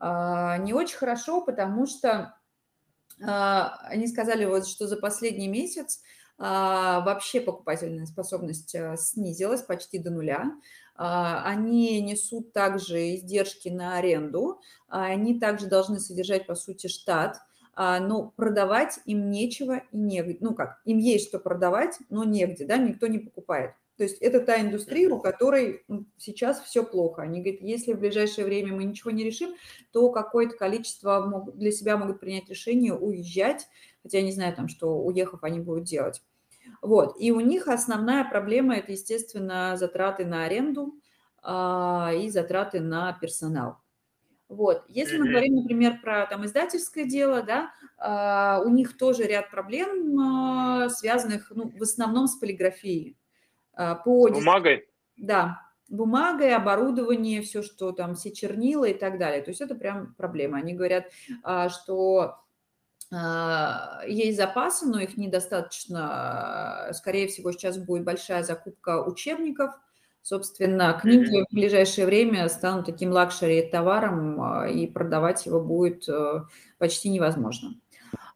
А, 0.00 0.58
не 0.58 0.74
очень 0.74 0.96
хорошо, 0.96 1.42
потому 1.42 1.86
что 1.86 2.34
а, 3.24 3.78
они 3.84 4.08
сказали, 4.08 4.44
вот, 4.46 4.66
что 4.66 4.88
за 4.88 4.96
последний 4.96 5.48
месяц 5.48 6.02
вообще 6.42 7.40
покупательная 7.40 8.06
способность 8.06 8.74
а, 8.74 8.96
снизилась 8.96 9.62
почти 9.62 9.98
до 9.98 10.10
нуля. 10.10 10.52
А, 10.96 11.44
они 11.44 12.00
несут 12.00 12.52
также 12.52 13.14
издержки 13.14 13.68
на 13.68 13.96
аренду, 13.96 14.60
они 14.88 15.38
также 15.38 15.66
должны 15.66 16.00
содержать, 16.00 16.46
по 16.46 16.54
сути, 16.54 16.88
штат, 16.88 17.38
но 17.74 18.34
продавать 18.36 18.98
им 19.06 19.30
нечего 19.30 19.82
и 19.92 19.96
негде. 19.96 20.36
Ну 20.40 20.54
как, 20.54 20.82
им 20.84 20.98
есть 20.98 21.28
что 21.28 21.38
продавать, 21.38 21.98
но 22.10 22.24
негде, 22.24 22.66
да, 22.66 22.76
никто 22.76 23.06
не 23.06 23.18
покупает. 23.18 23.72
То 23.96 24.04
есть 24.04 24.18
это 24.18 24.40
та 24.40 24.60
индустрия, 24.60 25.08
у 25.08 25.20
которой 25.20 25.84
сейчас 26.16 26.60
все 26.62 26.82
плохо. 26.84 27.22
Они 27.22 27.40
говорят, 27.40 27.62
если 27.62 27.92
в 27.92 28.00
ближайшее 28.00 28.44
время 28.44 28.74
мы 28.74 28.84
ничего 28.84 29.10
не 29.10 29.22
решим, 29.22 29.54
то 29.92 30.10
какое-то 30.10 30.56
количество 30.56 31.46
для 31.54 31.70
себя 31.70 31.96
могут 31.96 32.18
принять 32.18 32.48
решение 32.48 32.94
уезжать, 32.94 33.68
хотя 34.02 34.18
я 34.18 34.24
не 34.24 34.32
знаю 34.32 34.56
там, 34.56 34.68
что 34.68 34.98
уехав 34.98 35.44
они 35.44 35.60
будут 35.60 35.84
делать. 35.84 36.20
Вот. 36.80 37.16
И 37.20 37.30
у 37.32 37.40
них 37.40 37.68
основная 37.68 38.24
проблема– 38.24 38.74
это, 38.76 38.92
естественно, 38.92 39.76
затраты 39.76 40.24
на 40.24 40.44
аренду 40.44 40.94
а, 41.42 42.10
и 42.14 42.28
затраты 42.28 42.80
на 42.80 43.12
персонал. 43.14 43.78
Вот. 44.48 44.84
Если 44.88 45.16
мы 45.16 45.28
говорим, 45.28 45.54
например, 45.56 46.00
про 46.02 46.26
там 46.26 46.44
издательское 46.44 47.04
дело, 47.04 47.42
да, 47.42 47.70
а, 47.96 48.60
у 48.64 48.68
них 48.68 48.98
тоже 48.98 49.22
ряд 49.22 49.50
проблем, 49.50 50.18
а, 50.20 50.88
связанных 50.90 51.50
ну, 51.54 51.70
в 51.70 51.82
основном 51.82 52.26
с 52.26 52.36
полиграфией. 52.36 53.16
А, 53.72 53.94
по 53.94 54.28
бумагой? 54.28 54.86
Да, 55.16 55.62
бумагой, 55.88 56.54
оборудование, 56.54 57.40
все, 57.42 57.62
что 57.62 57.92
там, 57.92 58.14
все 58.14 58.30
чернила 58.30 58.84
и 58.84 58.94
так 58.94 59.18
далее. 59.18 59.42
То 59.42 59.50
есть 59.50 59.60
это 59.60 59.74
прям 59.74 60.14
проблема. 60.14 60.58
Они 60.58 60.74
говорят, 60.74 61.06
а, 61.42 61.70
что 61.70 62.42
есть 63.12 64.38
запасы, 64.38 64.86
но 64.86 65.00
их 65.00 65.16
недостаточно. 65.16 66.88
Скорее 66.92 67.28
всего, 67.28 67.52
сейчас 67.52 67.78
будет 67.78 68.04
большая 68.04 68.42
закупка 68.42 69.02
учебников. 69.02 69.72
Собственно, 70.22 70.98
книги 71.00 71.44
в 71.50 71.54
ближайшее 71.54 72.06
время 72.06 72.48
станут 72.48 72.86
таким 72.86 73.10
лакшери-товаром, 73.10 74.40
а, 74.40 74.68
и 74.68 74.86
продавать 74.86 75.44
его 75.46 75.60
будет 75.60 76.06
почти 76.78 77.10
невозможно. 77.10 77.74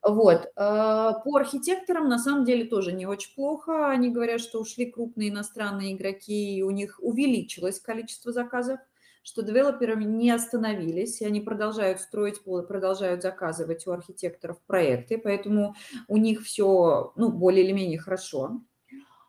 Вот. 0.03 0.53
А, 0.55 1.15
по 1.15 1.37
архитекторам 1.37 2.09
на 2.09 2.19
самом 2.19 2.45
деле 2.45 2.65
тоже 2.65 2.93
не 2.93 3.07
очень 3.07 3.35
плохо. 3.35 3.91
Они 3.91 4.09
говорят, 4.09 4.41
что 4.41 4.61
ушли 4.61 4.87
крупные 4.87 5.31
иностранные 5.31 5.95
игроки, 5.95 6.57
и 6.57 6.63
у 6.63 6.71
них 6.71 6.99
увеличилось 7.03 7.81
количество 7.81 8.33
заказов 8.33 8.79
что 9.27 9.43
девелоперы 9.43 9.97
не 9.97 10.31
остановились, 10.31 11.21
и 11.21 11.27
они 11.27 11.41
продолжают 11.41 12.01
строить, 12.01 12.41
продолжают 12.45 13.23
заказывать 13.23 13.85
у 13.89 13.91
архитекторов 13.91 14.61
проекты, 14.63 15.19
поэтому 15.19 15.75
у 16.07 16.17
них 16.17 16.43
все 16.43 17.13
ну, 17.17 17.31
более 17.31 17.65
или 17.65 17.73
менее 17.73 17.99
хорошо. 17.99 18.61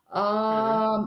А, 0.08 1.06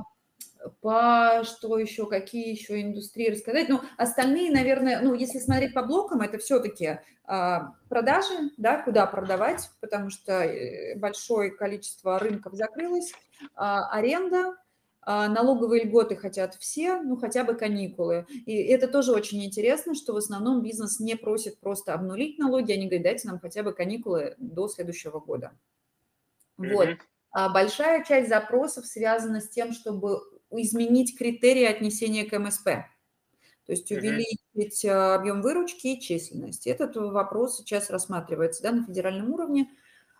по 0.81 1.43
что 1.45 1.79
еще, 1.79 2.07
какие 2.07 2.51
еще 2.51 2.83
индустрии 2.83 3.31
рассказать? 3.31 3.69
Ну, 3.69 3.81
остальные, 3.97 4.51
наверное, 4.51 5.01
ну, 5.01 5.15
если 5.15 5.39
смотреть 5.39 5.73
по 5.73 5.85
блокам, 5.85 6.23
это 6.23 6.39
все-таки 6.39 6.99
а, 7.25 7.75
продажи, 7.89 8.51
да, 8.57 8.83
куда 8.83 9.07
продавать, 9.07 9.71
потому 9.81 10.11
что 10.11 10.43
э, 10.43 10.99
большое 10.99 11.53
количество 11.53 12.19
рынков 12.19 12.55
закрылось, 12.55 13.13
а, 13.55 13.89
аренда, 13.91 14.57
налоговые 15.29 15.85
льготы 15.85 16.17
хотят 16.17 16.55
все, 16.57 17.01
ну 17.01 17.17
хотя 17.17 17.45
бы 17.45 17.55
каникулы. 17.55 18.27
И 18.47 18.55
это 18.55 18.89
тоже 18.89 19.13
очень 19.13 19.45
интересно, 19.45 19.95
что 19.95 20.13
в 20.13 20.17
основном 20.17 20.63
бизнес 20.63 21.01
не 21.01 21.17
просит 21.17 21.59
просто 21.59 21.95
обнулить 21.95 22.39
налоги, 22.39 22.73
они 22.73 22.87
говорят, 22.87 23.05
дайте 23.05 23.29
нам 23.29 23.41
хотя 23.41 23.63
бы 23.63 23.73
каникулы 23.73 24.35
до 24.39 24.69
следующего 24.69 25.21
года. 25.21 25.53
Mm-hmm. 26.59 26.73
Вот. 26.73 26.89
А 27.33 27.49
большая 27.49 28.05
часть 28.05 28.29
запросов 28.29 28.87
связана 28.87 29.41
с 29.41 29.49
тем, 29.49 29.73
чтобы 29.73 30.21
изменить 30.51 31.17
критерии 31.17 31.65
отнесения 31.65 32.29
к 32.29 32.39
МСП. 32.39 32.65
То 33.67 33.73
есть 33.73 33.91
увеличить 33.93 34.85
mm-hmm. 34.85 35.15
объем 35.15 35.43
выручки 35.43 35.87
и 35.87 36.01
численность. 36.01 36.67
Этот 36.67 36.97
вопрос 36.97 37.59
сейчас 37.59 37.89
рассматривается 37.89 38.63
да, 38.65 38.73
на 38.73 38.85
федеральном 38.85 39.33
уровне. 39.33 39.71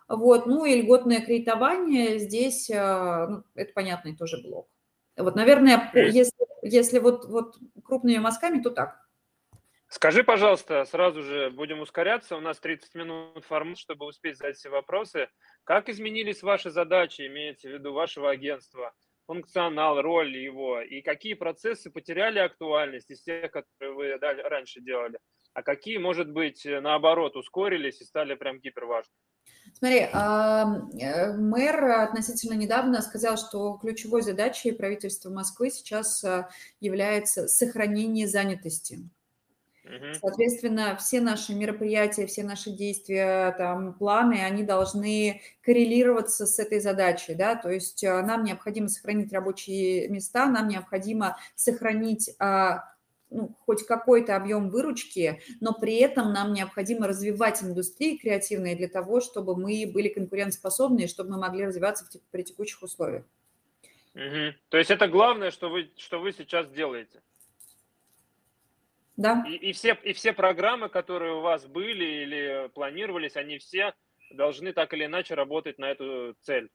Вот. 0.07 0.45
Ну 0.45 0.65
и 0.65 0.81
льготное 0.81 1.21
кредитование 1.21 2.17
здесь, 2.17 2.69
ну, 2.69 3.43
это 3.55 3.73
понятный 3.73 4.15
тоже 4.15 4.41
блок. 4.41 4.67
Вот, 5.23 5.35
наверное, 5.35 5.91
если, 5.93 6.45
если 6.61 6.99
вот, 6.99 7.25
вот 7.25 7.57
крупными 7.83 8.17
мазками, 8.17 8.61
то 8.61 8.69
так. 8.69 9.01
Скажи, 9.87 10.23
пожалуйста, 10.23 10.85
сразу 10.85 11.21
же 11.21 11.49
будем 11.49 11.81
ускоряться, 11.81 12.37
у 12.37 12.39
нас 12.39 12.59
30 12.59 12.95
минут 12.95 13.43
формат, 13.43 13.77
чтобы 13.77 14.05
успеть 14.05 14.37
задать 14.37 14.55
все 14.55 14.69
вопросы. 14.69 15.27
Как 15.65 15.89
изменились 15.89 16.43
ваши 16.43 16.69
задачи, 16.69 17.27
имеется 17.27 17.67
в 17.67 17.73
виду 17.73 17.91
вашего 17.91 18.29
агентства, 18.29 18.93
функционал, 19.27 20.01
роль 20.01 20.35
его, 20.37 20.79
и 20.81 21.01
какие 21.01 21.33
процессы 21.33 21.91
потеряли 21.91 22.39
актуальность 22.39 23.11
из 23.11 23.21
тех, 23.21 23.51
которые 23.51 23.93
вы 23.93 24.17
раньше 24.17 24.79
делали, 24.79 25.19
а 25.53 25.61
какие, 25.61 25.97
может 25.97 26.31
быть, 26.31 26.65
наоборот, 26.65 27.35
ускорились 27.35 27.99
и 27.99 28.05
стали 28.05 28.35
прям 28.35 28.59
гиперважными? 28.59 29.17
Смотри, 29.73 29.99
э, 30.01 31.33
мэр 31.33 31.85
относительно 31.85 32.53
недавно 32.53 33.01
сказал, 33.01 33.37
что 33.37 33.77
ключевой 33.81 34.21
задачей 34.21 34.71
правительства 34.71 35.29
Москвы 35.29 35.71
сейчас 35.71 36.23
э, 36.23 36.47
является 36.79 37.47
сохранение 37.47 38.27
занятости. 38.27 38.99
Соответственно, 40.19 40.95
все 40.95 41.19
наши 41.19 41.53
мероприятия, 41.53 42.25
все 42.27 42.43
наши 42.43 42.71
действия, 42.71 43.53
там, 43.57 43.93
планы, 43.93 44.41
они 44.41 44.63
должны 44.63 45.41
коррелироваться 45.61 46.45
с 46.45 46.59
этой 46.59 46.79
задачей, 46.79 47.33
да, 47.33 47.55
то 47.55 47.69
есть 47.69 48.03
э, 48.03 48.21
нам 48.21 48.43
необходимо 48.43 48.87
сохранить 48.87 49.33
рабочие 49.33 50.07
места, 50.07 50.45
нам 50.47 50.67
необходимо 50.67 51.37
сохранить 51.55 52.29
а, 52.39 52.90
ну, 53.31 53.55
хоть 53.65 53.85
какой-то 53.85 54.35
объем 54.35 54.69
выручки, 54.69 55.41
но 55.61 55.73
при 55.73 55.95
этом 55.95 56.33
нам 56.33 56.53
необходимо 56.53 57.07
развивать 57.07 57.63
индустрии 57.63 58.17
креативные 58.17 58.75
для 58.75 58.89
того, 58.89 59.21
чтобы 59.21 59.55
мы 59.55 59.89
были 59.91 60.09
конкурентоспособны 60.09 61.01
и 61.01 61.07
чтобы 61.07 61.31
мы 61.31 61.39
могли 61.39 61.65
развиваться 61.65 62.05
в, 62.05 62.31
при 62.31 62.43
текущих 62.43 62.83
условиях. 62.83 63.23
Угу. 64.13 64.55
То 64.69 64.77
есть 64.77 64.91
это 64.91 65.07
главное, 65.07 65.51
что 65.51 65.69
вы, 65.69 65.89
что 65.97 66.19
вы 66.19 66.33
сейчас 66.33 66.69
делаете? 66.69 67.21
Да. 69.15 69.45
И, 69.47 69.55
и, 69.55 69.71
все, 69.71 69.97
и 70.03 70.13
все 70.13 70.33
программы, 70.33 70.89
которые 70.89 71.35
у 71.35 71.41
вас 71.41 71.65
были 71.65 72.03
или 72.03 72.69
планировались, 72.73 73.37
они 73.37 73.57
все 73.59 73.93
должны 74.31 74.73
так 74.73 74.93
или 74.93 75.05
иначе 75.05 75.35
работать 75.35 75.77
на 75.77 75.91
эту 75.91 76.35
цель. 76.41 76.69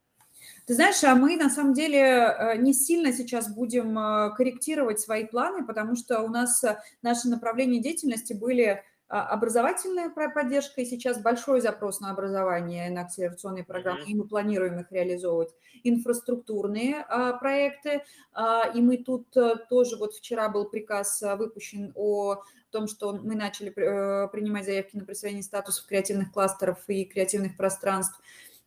Ты 0.67 0.75
знаешь, 0.75 1.03
а 1.05 1.15
мы 1.15 1.37
на 1.37 1.49
самом 1.49 1.75
деле 1.75 1.99
э, 1.99 2.57
не 2.57 2.73
сильно 2.73 3.13
сейчас 3.13 3.49
будем 3.49 3.99
э, 3.99 4.35
корректировать 4.35 5.01
свои 5.01 5.25
планы, 5.25 5.65
потому 5.65 5.95
что 5.95 6.23
у 6.23 6.29
нас 6.29 6.63
э, 6.65 6.79
наши 7.03 7.29
направления 7.29 7.81
деятельности 7.81 8.33
были 8.33 8.83
а, 9.09 9.29
образовательная 9.29 10.11
поддержка, 10.11 10.81
и 10.81 10.85
сейчас 10.85 11.21
большой 11.21 11.61
запрос 11.61 12.01
на 12.01 12.11
образование, 12.11 12.91
на 12.91 13.03
акселерационные 13.03 13.63
программы, 13.63 14.05
и 14.05 14.15
мы 14.17 14.27
планируем 14.27 14.81
их 14.81 14.91
реализовывать. 14.91 15.51
Инфраструктурные 15.85 17.05
а, 17.09 17.35
проекты, 17.35 18.03
а, 18.33 18.69
и 18.75 18.81
мы 18.81 18.97
тут 18.97 19.29
тоже, 19.71 19.97
вот 19.97 20.15
вчера 20.15 20.49
был 20.49 20.65
приказ 20.65 21.23
выпущен 21.39 21.93
о 21.95 22.43
том, 22.73 22.89
что 22.89 23.13
мы 23.13 23.37
начали 23.37 23.71
принимать 23.71 24.65
заявки 24.65 24.97
на 24.97 25.05
присвоение 25.05 25.45
статусов 25.45 25.87
креативных 25.87 26.33
кластеров 26.33 26.79
и 26.89 27.05
креативных 27.05 27.57
пространств. 27.57 28.21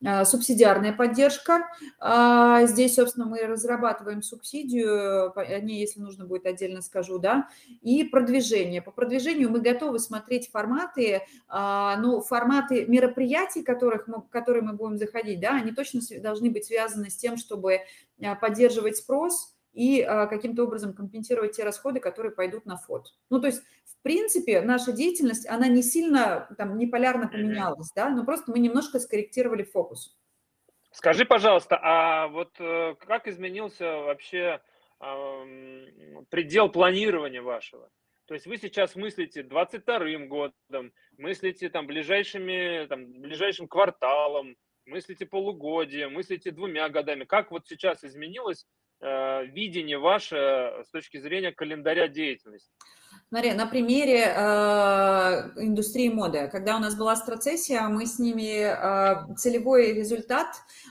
А, 0.06 0.24
субсидиарная 0.24 0.94
поддержка. 0.94 1.68
А, 2.00 2.65
здесь, 2.65 2.96
собственно, 2.96 3.25
мы 3.25 3.41
разрабатываем 3.41 4.22
субсидию, 4.22 5.38
о 5.38 5.60
ней, 5.60 5.82
если 5.82 6.00
нужно 6.00 6.25
будет, 6.25 6.46
отдельно 6.46 6.82
скажу, 6.82 7.20
да, 7.20 7.50
и 7.82 8.06
продвижение. 8.06 8.82
По 8.82 8.91
продвижению 8.91 9.50
мы 9.50 9.60
готовы 9.60 10.00
смотреть 10.00 10.50
форматы, 10.51 11.22
ну, 11.51 12.22
форматы 12.22 12.86
мероприятий, 12.86 13.62
которых 13.62 14.08
мы, 14.08 14.22
которые 14.22 14.63
мы 14.63 14.74
будем 14.74 14.98
заходить, 14.98 15.41
да, 15.41 15.56
они 15.56 15.72
точно 15.72 16.00
должны 16.22 16.50
быть 16.50 16.65
связаны 16.65 17.10
с 17.10 17.18
тем, 17.18 17.38
чтобы 17.38 17.82
поддерживать 18.39 18.98
спрос, 18.98 19.56
и 19.79 20.01
а, 20.01 20.27
каким-то 20.27 20.65
образом 20.65 20.93
компенсировать 20.93 21.55
те 21.55 21.63
расходы, 21.63 22.01
которые 22.01 22.33
пойдут 22.33 22.65
на 22.65 22.75
фот. 22.75 23.13
Ну, 23.29 23.39
то 23.39 23.48
есть, 23.48 23.63
в 23.86 24.01
принципе, 24.01 24.59
наша 24.59 24.91
деятельность, 24.91 25.48
она 25.48 25.69
не 25.69 25.81
сильно, 25.81 26.53
там, 26.57 26.77
не 26.77 26.86
полярно 26.86 27.29
поменялась, 27.29 27.89
да, 27.95 28.09
но 28.09 28.25
просто 28.25 28.51
мы 28.51 28.59
немножко 28.59 29.00
скорректировали 29.00 29.63
фокус. 29.63 30.17
Скажи, 30.91 31.24
пожалуйста, 31.24 31.79
а 31.81 32.27
вот 32.27 32.50
э, 32.59 32.95
как 33.07 33.27
изменился 33.27 33.86
вообще 33.86 34.62
предел 36.29 36.67
планирования 36.67 37.41
вашего? 37.41 37.89
То 38.25 38.33
есть 38.33 38.48
вы 38.48 38.57
сейчас 38.57 38.98
мыслите 38.98 39.43
22 39.43 40.25
годом, 40.25 40.91
мыслите 41.17 41.69
там 41.69 41.88
ближайшими, 41.88 42.86
там, 42.88 43.13
ближайшим 43.13 43.69
кварталом, 43.69 44.57
мыслите 44.86 45.25
полугодием, 45.25 46.13
мыслите 46.13 46.51
двумя 46.51 46.89
годами. 46.89 47.24
Как 47.24 47.50
вот 47.50 47.65
сейчас 47.67 48.03
изменилось 48.03 48.63
э, 48.63 48.78
видение 49.01 49.98
ваше 49.98 50.84
с 50.86 50.89
точки 50.91 51.20
зрения 51.20 51.51
календаря 51.51 52.08
деятельности? 52.08 52.72
Смотри, 53.29 53.53
на 53.53 53.68
примере 53.68 54.24
э, 54.25 55.51
индустрии 55.58 56.10
моды, 56.10 56.50
когда 56.51 56.77
у 56.77 56.79
нас 56.79 56.96
была 56.96 57.15
страцессия, 57.15 57.82
мы 57.82 58.08
с 58.08 58.18
ними 58.18 58.63
э, 58.63 59.36
целевой 59.36 59.94
результат, 59.94 60.48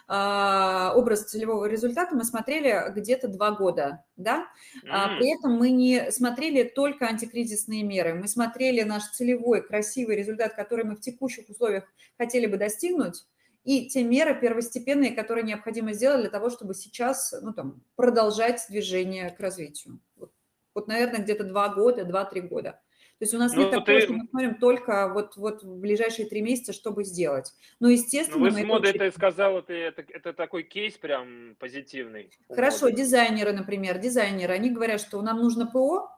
э, 0.09 0.93
образ 0.95 1.25
целевого 1.25 1.65
результата 1.65 2.15
мы 2.15 2.23
смотрели 2.23 2.93
где-то 2.95 3.27
два 3.27 3.50
года, 3.50 4.05
да? 4.17 4.47
Mm. 4.85 4.88
А, 4.88 5.17
при 5.17 5.37
этом 5.37 5.55
мы 5.55 5.71
не 5.71 6.12
смотрели 6.12 6.62
только 6.62 7.07
антикризисные 7.07 7.83
меры, 7.83 8.15
мы 8.15 8.29
смотрели 8.29 8.83
наш 8.83 9.03
целевой 9.09 9.67
красивый 9.67 10.15
результат, 10.15 10.55
который 10.55 10.85
мы 10.85 10.95
в 10.95 11.00
текущих 11.00 11.49
условиях 11.49 11.93
хотели 12.19 12.47
бы 12.47 12.57
достигнуть, 12.57 13.25
и 13.65 13.88
те 13.88 14.03
меры 14.03 14.38
первостепенные, 14.41 15.12
которые 15.12 15.45
необходимо 15.45 15.93
сделать 15.93 16.23
для 16.23 16.31
того, 16.31 16.50
чтобы 16.50 16.75
сейчас 16.75 17.35
ну, 17.43 17.53
там, 17.53 17.83
продолжать 17.97 18.65
движение 18.69 19.31
к 19.31 19.41
развитию. 19.41 20.00
Вот 20.17 20.33
вот, 20.79 20.87
наверное, 20.87 21.21
где-то 21.23 21.43
два 21.43 21.71
года, 21.71 22.05
два-три 22.05 22.41
года. 22.41 22.81
То 23.19 23.25
есть 23.25 23.35
у 23.35 23.38
нас 23.38 23.53
ну, 23.53 23.62
нет 23.62 23.73
такого, 23.73 23.99
ты... 23.99 24.00
что 24.03 24.12
мы 24.12 24.29
смотрим 24.29 24.55
только 24.61 25.09
вот, 25.12 25.37
вот 25.37 25.65
в 25.65 25.81
ближайшие 25.81 26.29
три 26.29 26.41
месяца, 26.41 26.73
чтобы 26.73 27.03
сделать. 27.03 27.53
Но, 27.81 27.88
естественно... 27.88 28.38
Ну, 28.38 28.45
вы 28.45 28.53
с 28.53 28.65
модой 28.65 28.93
это 28.93 29.11
сказала, 29.11 29.61
ты, 29.61 29.75
это, 29.75 30.05
это 30.09 30.33
такой 30.33 30.62
кейс 30.62 30.97
прям 30.97 31.57
позитивный. 31.59 32.31
Хорошо, 32.49 32.91
дизайнеры, 32.91 33.53
например, 33.53 33.99
дизайнеры, 33.99 34.55
они 34.55 34.71
говорят, 34.71 35.00
что 35.00 35.21
нам 35.21 35.38
нужно 35.38 35.67
ПО, 35.67 36.17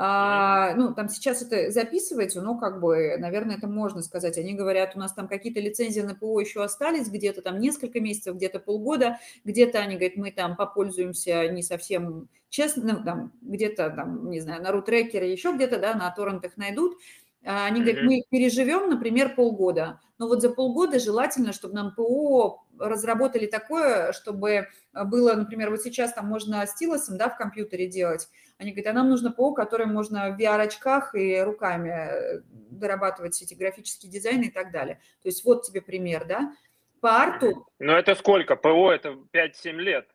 а, 0.00 0.74
ну, 0.76 0.94
там 0.94 1.08
сейчас 1.08 1.42
это 1.42 1.72
записывается, 1.72 2.40
но 2.40 2.56
как 2.56 2.80
бы, 2.80 3.16
наверное, 3.18 3.56
это 3.56 3.66
можно 3.66 4.00
сказать. 4.00 4.38
Они 4.38 4.54
говорят, 4.54 4.92
у 4.94 5.00
нас 5.00 5.12
там 5.12 5.26
какие-то 5.26 5.58
лицензии 5.58 6.02
на 6.02 6.14
ПО 6.14 6.38
еще 6.38 6.62
остались, 6.62 7.08
где-то 7.08 7.42
там 7.42 7.58
несколько 7.58 7.98
месяцев, 7.98 8.36
где-то 8.36 8.60
полгода, 8.60 9.18
где-то 9.44 9.80
они 9.80 9.96
говорят, 9.96 10.16
мы 10.16 10.30
там 10.30 10.54
попользуемся 10.54 11.48
не 11.48 11.64
совсем 11.64 12.28
честно, 12.48 12.98
ну, 12.98 13.04
там, 13.04 13.32
где-то 13.42 13.90
там, 13.90 14.30
не 14.30 14.38
знаю, 14.38 14.62
на 14.62 14.70
рутрекере, 14.70 15.32
еще 15.32 15.52
где-то, 15.52 15.80
да, 15.80 15.94
на 15.94 16.08
торрентах 16.12 16.56
найдут. 16.56 16.96
А 17.44 17.66
они 17.66 17.80
говорят, 17.80 18.04
мы 18.04 18.22
переживем, 18.30 18.88
например, 18.88 19.34
полгода. 19.34 19.98
Но 20.18 20.28
вот 20.28 20.42
за 20.42 20.50
полгода 20.50 21.00
желательно, 21.00 21.52
чтобы 21.52 21.74
нам 21.74 21.92
ПО 21.96 22.64
разработали 22.78 23.46
такое, 23.46 24.12
чтобы 24.12 24.68
было, 24.92 25.34
например, 25.34 25.70
вот 25.70 25.82
сейчас 25.82 26.12
там 26.12 26.26
можно 26.26 26.64
стилусом, 26.68 27.18
да, 27.18 27.28
в 27.28 27.36
компьютере 27.36 27.88
делать, 27.88 28.28
они 28.58 28.72
говорят, 28.72 28.90
а 28.90 28.98
нам 28.98 29.08
нужно 29.08 29.30
ПО, 29.30 29.52
которое 29.52 29.86
можно 29.86 30.30
в 30.30 30.40
VR-очках 30.40 31.14
и 31.14 31.40
руками 31.40 31.90
э, 31.90 32.40
дорабатывать 32.70 33.40
эти 33.40 33.54
графические 33.54 34.10
дизайны 34.10 34.44
и 34.44 34.50
так 34.50 34.72
далее. 34.72 35.00
То 35.22 35.28
есть 35.28 35.44
вот 35.44 35.62
тебе 35.62 35.80
пример, 35.80 36.26
да. 36.26 36.52
По 37.00 37.22
арту... 37.22 37.68
Но 37.78 37.96
это 37.96 38.16
сколько? 38.16 38.56
ПО 38.56 38.90
это 38.90 39.16
5-7 39.32 39.72
лет. 39.74 40.08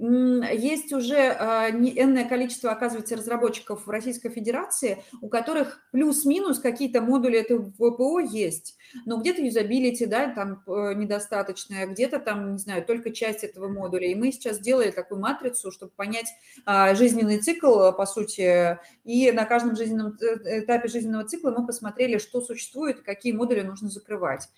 Есть 0.00 0.92
уже 0.92 1.16
а, 1.16 1.70
энное 1.70 2.28
количество, 2.28 2.70
оказывается, 2.70 3.16
разработчиков 3.16 3.84
в 3.84 3.90
Российской 3.90 4.28
Федерации, 4.28 5.02
у 5.20 5.28
которых 5.28 5.82
плюс-минус 5.90 6.60
какие-то 6.60 7.00
модули 7.00 7.40
этого 7.40 7.72
ВПО 7.72 8.20
есть, 8.20 8.78
но 9.06 9.16
где-то 9.16 9.42
юзабилити, 9.42 10.06
да, 10.06 10.32
там 10.32 10.62
э, 10.68 10.94
недостаточная, 10.94 11.88
где-то 11.88 12.20
там, 12.20 12.52
не 12.52 12.58
знаю, 12.58 12.84
только 12.84 13.10
часть 13.10 13.42
этого 13.42 13.66
модуля. 13.66 14.06
И 14.06 14.14
мы 14.14 14.30
сейчас 14.30 14.60
делали 14.60 14.92
такую 14.92 15.20
матрицу, 15.20 15.72
чтобы 15.72 15.90
понять 15.90 16.28
а, 16.64 16.94
жизненный 16.94 17.38
цикл, 17.38 17.90
по 17.90 18.06
сути, 18.06 18.78
и 19.02 19.32
на 19.32 19.46
каждом 19.46 19.74
жизненном 19.74 20.16
э, 20.20 20.60
этапе 20.60 20.86
жизненного 20.86 21.24
цикла 21.24 21.50
мы 21.50 21.66
посмотрели, 21.66 22.18
что 22.18 22.40
существует, 22.40 23.00
какие 23.00 23.32
модули 23.32 23.62
нужно 23.62 23.88
закрывать. 23.88 24.48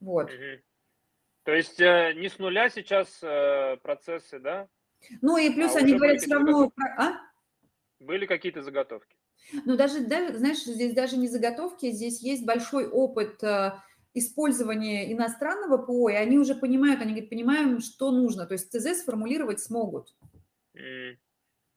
Вот. 0.00 0.30
То 1.44 1.54
есть 1.54 1.80
э, 1.80 2.12
не 2.14 2.28
с 2.28 2.38
нуля 2.38 2.68
сейчас 2.68 3.20
процессы, 3.82 4.38
да? 4.38 4.68
Ну 5.20 5.36
и 5.36 5.50
плюс 5.50 5.74
а 5.74 5.78
они 5.78 5.94
говорят 5.94 6.20
все 6.20 6.34
равно... 6.34 6.70
Про... 6.70 6.94
А? 6.98 7.20
Были 8.00 8.26
какие-то 8.26 8.62
заготовки? 8.62 9.16
Ну 9.64 9.76
даже, 9.76 10.00
да, 10.06 10.32
знаешь, 10.32 10.62
здесь 10.64 10.94
даже 10.94 11.16
не 11.16 11.28
заготовки, 11.28 11.90
здесь 11.90 12.22
есть 12.22 12.44
большой 12.44 12.88
опыт 12.88 13.42
э, 13.42 13.72
использования 14.14 15.12
иностранного 15.12 15.78
ПО, 15.78 16.10
и 16.10 16.14
они 16.14 16.38
уже 16.38 16.54
понимают, 16.54 17.00
они 17.00 17.12
говорят, 17.12 17.30
понимаем, 17.30 17.80
что 17.80 18.10
нужно. 18.10 18.46
То 18.46 18.54
есть 18.54 18.70
ТЗ 18.70 19.00
сформулировать 19.00 19.60
смогут. 19.60 20.14
Mm. 20.74 21.16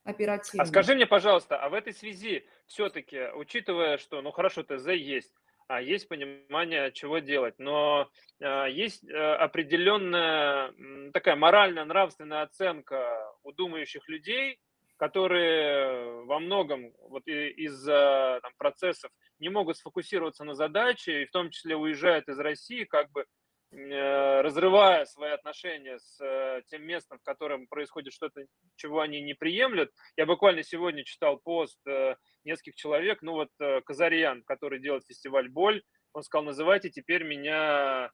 Оперативно. 0.03 0.63
А 0.63 0.65
скажи 0.67 0.95
мне, 0.95 1.07
пожалуйста, 1.07 1.57
а 1.57 1.69
в 1.69 1.73
этой 1.73 1.93
связи 1.93 2.45
все-таки, 2.67 3.31
учитывая, 3.35 3.97
что, 3.97 4.21
ну 4.21 4.31
хорошо, 4.31 4.63
ТЗ 4.63 4.89
есть, 4.89 5.33
есть 5.81 6.07
понимание, 6.07 6.91
чего 6.91 7.19
делать, 7.19 7.55
но 7.57 8.09
а, 8.41 8.65
есть 8.67 9.03
а, 9.09 9.37
определенная 9.37 10.73
такая 11.11 11.35
моральная, 11.35 11.85
нравственная 11.85 12.43
оценка 12.43 13.31
у 13.43 13.51
думающих 13.51 14.07
людей, 14.07 14.59
которые 14.97 16.23
во 16.25 16.39
многом 16.39 16.93
вот 17.09 17.27
из 17.27 17.83
там, 17.83 18.51
процессов 18.57 19.11
не 19.39 19.49
могут 19.49 19.77
сфокусироваться 19.77 20.45
на 20.45 20.55
задаче, 20.55 21.23
и 21.23 21.25
в 21.25 21.31
том 21.31 21.49
числе 21.49 21.75
уезжают 21.75 22.29
из 22.29 22.39
России, 22.39 22.85
как 22.85 23.11
бы 23.11 23.25
Э, 23.25 23.44
разрывая 23.75 25.05
свои 25.05 25.31
отношения 25.31 25.99
с 25.99 26.21
э, 26.23 26.61
тем 26.67 26.83
местом, 26.83 27.19
в 27.19 27.23
котором 27.23 27.67
происходит 27.67 28.13
что-то, 28.13 28.45
чего 28.77 29.01
они 29.01 29.21
не 29.21 29.33
приемлют. 29.33 29.91
Я 30.15 30.25
буквально 30.25 30.63
сегодня 30.63 31.03
читал 31.03 31.37
пост 31.37 31.79
э, 31.85 32.15
нескольких 32.45 32.75
человек, 32.75 33.21
ну 33.21 33.33
вот 33.33 33.49
Казарьян, 33.85 34.43
который 34.43 34.79
делает 34.79 35.05
фестиваль 35.05 35.49
«Боль», 35.49 35.83
он 36.13 36.23
сказал, 36.23 36.45
называйте 36.45 36.89
теперь 36.89 37.23
меня 37.23 38.09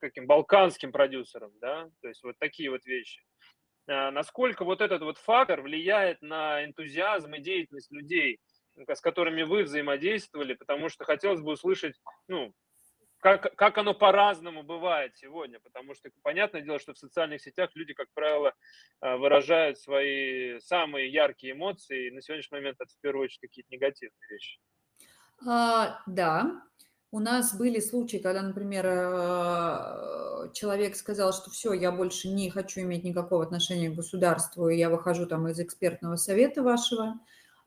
каким 0.00 0.26
балканским 0.26 0.92
продюсером, 0.92 1.52
да, 1.60 1.88
то 2.02 2.08
есть 2.08 2.22
вот 2.24 2.34
такие 2.38 2.68
вот 2.70 2.84
вещи. 2.84 3.22
Насколько 3.86 4.64
вот 4.64 4.80
этот 4.80 5.02
вот 5.02 5.16
фактор 5.18 5.62
влияет 5.62 6.20
на 6.20 6.64
энтузиазм 6.64 7.34
и 7.34 7.40
деятельность 7.40 7.92
людей, 7.92 8.40
с 8.76 9.00
которыми 9.00 9.42
вы 9.42 9.62
взаимодействовали, 9.62 10.54
потому 10.54 10.88
что 10.88 11.04
хотелось 11.04 11.40
бы 11.40 11.52
услышать, 11.52 11.94
ну, 12.28 12.52
как, 13.20 13.54
как 13.54 13.78
оно 13.78 13.94
по-разному 13.94 14.62
бывает 14.62 15.16
сегодня, 15.16 15.60
потому 15.60 15.94
что 15.94 16.10
понятное 16.22 16.62
дело, 16.62 16.78
что 16.78 16.94
в 16.94 16.98
социальных 16.98 17.42
сетях 17.42 17.70
люди, 17.74 17.92
как 17.92 18.08
правило, 18.14 18.54
э, 19.02 19.16
выражают 19.16 19.78
свои 19.78 20.58
самые 20.60 21.12
яркие 21.12 21.52
эмоции, 21.52 22.08
и 22.08 22.10
на 22.10 22.22
сегодняшний 22.22 22.58
момент 22.58 22.78
это 22.80 22.90
в 22.90 23.00
первую 23.00 23.24
очередь 23.24 23.40
какие-то 23.40 23.72
негативные 23.72 24.28
вещи. 24.30 24.58
А, 25.46 26.00
да, 26.06 26.62
у 27.12 27.18
нас 27.18 27.56
были 27.56 27.80
случаи, 27.80 28.18
когда, 28.18 28.40
например, 28.40 28.86
э, 28.86 30.52
человек 30.54 30.96
сказал, 30.96 31.32
что 31.32 31.50
все, 31.50 31.74
я 31.74 31.92
больше 31.92 32.28
не 32.28 32.50
хочу 32.50 32.80
иметь 32.80 33.04
никакого 33.04 33.42
отношения 33.42 33.90
к 33.90 33.96
государству, 33.96 34.68
и 34.68 34.78
я 34.78 34.88
выхожу 34.88 35.26
там 35.26 35.46
из 35.48 35.60
экспертного 35.60 36.16
совета 36.16 36.62
вашего, 36.62 37.20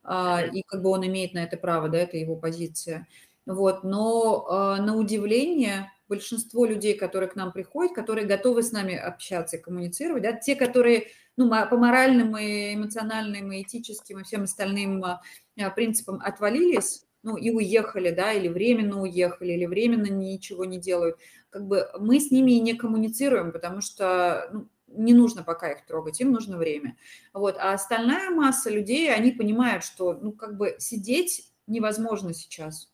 mm-hmm. 0.03 0.49
и 0.51 0.63
как 0.65 0.81
бы 0.81 0.89
он 0.89 1.05
имеет 1.05 1.33
на 1.33 1.43
это 1.43 1.57
право, 1.57 1.89
да, 1.89 1.99
это 1.99 2.17
его 2.17 2.35
позиция. 2.35 3.07
Вот, 3.45 3.83
но 3.83 4.47
э, 4.77 4.81
на 4.81 4.95
удивление 4.95 5.91
большинство 6.07 6.65
людей, 6.65 6.95
которые 6.95 7.29
к 7.29 7.35
нам 7.35 7.51
приходят, 7.51 7.93
которые 7.93 8.25
готовы 8.25 8.63
с 8.63 8.71
нами 8.71 8.95
общаться 8.95 9.57
и 9.57 9.61
коммуницировать, 9.61 10.23
да, 10.23 10.33
те, 10.33 10.55
которые 10.55 11.07
ну, 11.35 11.49
по 11.49 11.77
моральным 11.77 12.37
и 12.37 12.75
эмоциональным, 12.75 13.51
и 13.51 13.63
этическим, 13.63 14.19
и 14.19 14.23
всем 14.23 14.43
остальным 14.43 15.03
э, 15.03 15.71
принципам 15.71 16.21
отвалились, 16.23 17.05
ну, 17.23 17.37
и 17.37 17.49
уехали, 17.51 18.11
да, 18.11 18.33
или 18.33 18.47
временно 18.47 19.01
уехали, 19.01 19.53
или 19.53 19.65
временно 19.65 20.07
ничего 20.07 20.65
не 20.65 20.77
делают, 20.77 21.17
как 21.49 21.67
бы 21.67 21.89
мы 21.99 22.19
с 22.19 22.31
ними 22.31 22.51
и 22.51 22.61
не 22.61 22.73
коммуницируем, 22.75 23.51
потому 23.51 23.81
что 23.81 24.49
ну, 24.53 24.69
не 24.87 25.13
нужно 25.13 25.43
пока 25.43 25.71
их 25.71 25.85
трогать, 25.85 26.19
им 26.21 26.31
нужно 26.31 26.57
время. 26.57 26.97
Вот. 27.33 27.57
А 27.57 27.73
остальная 27.73 28.29
масса 28.29 28.69
людей, 28.69 29.13
они 29.13 29.31
понимают, 29.31 29.83
что, 29.83 30.13
ну, 30.13 30.31
как 30.33 30.57
бы 30.57 30.75
сидеть 30.79 31.51
невозможно 31.65 32.33
сейчас. 32.33 32.92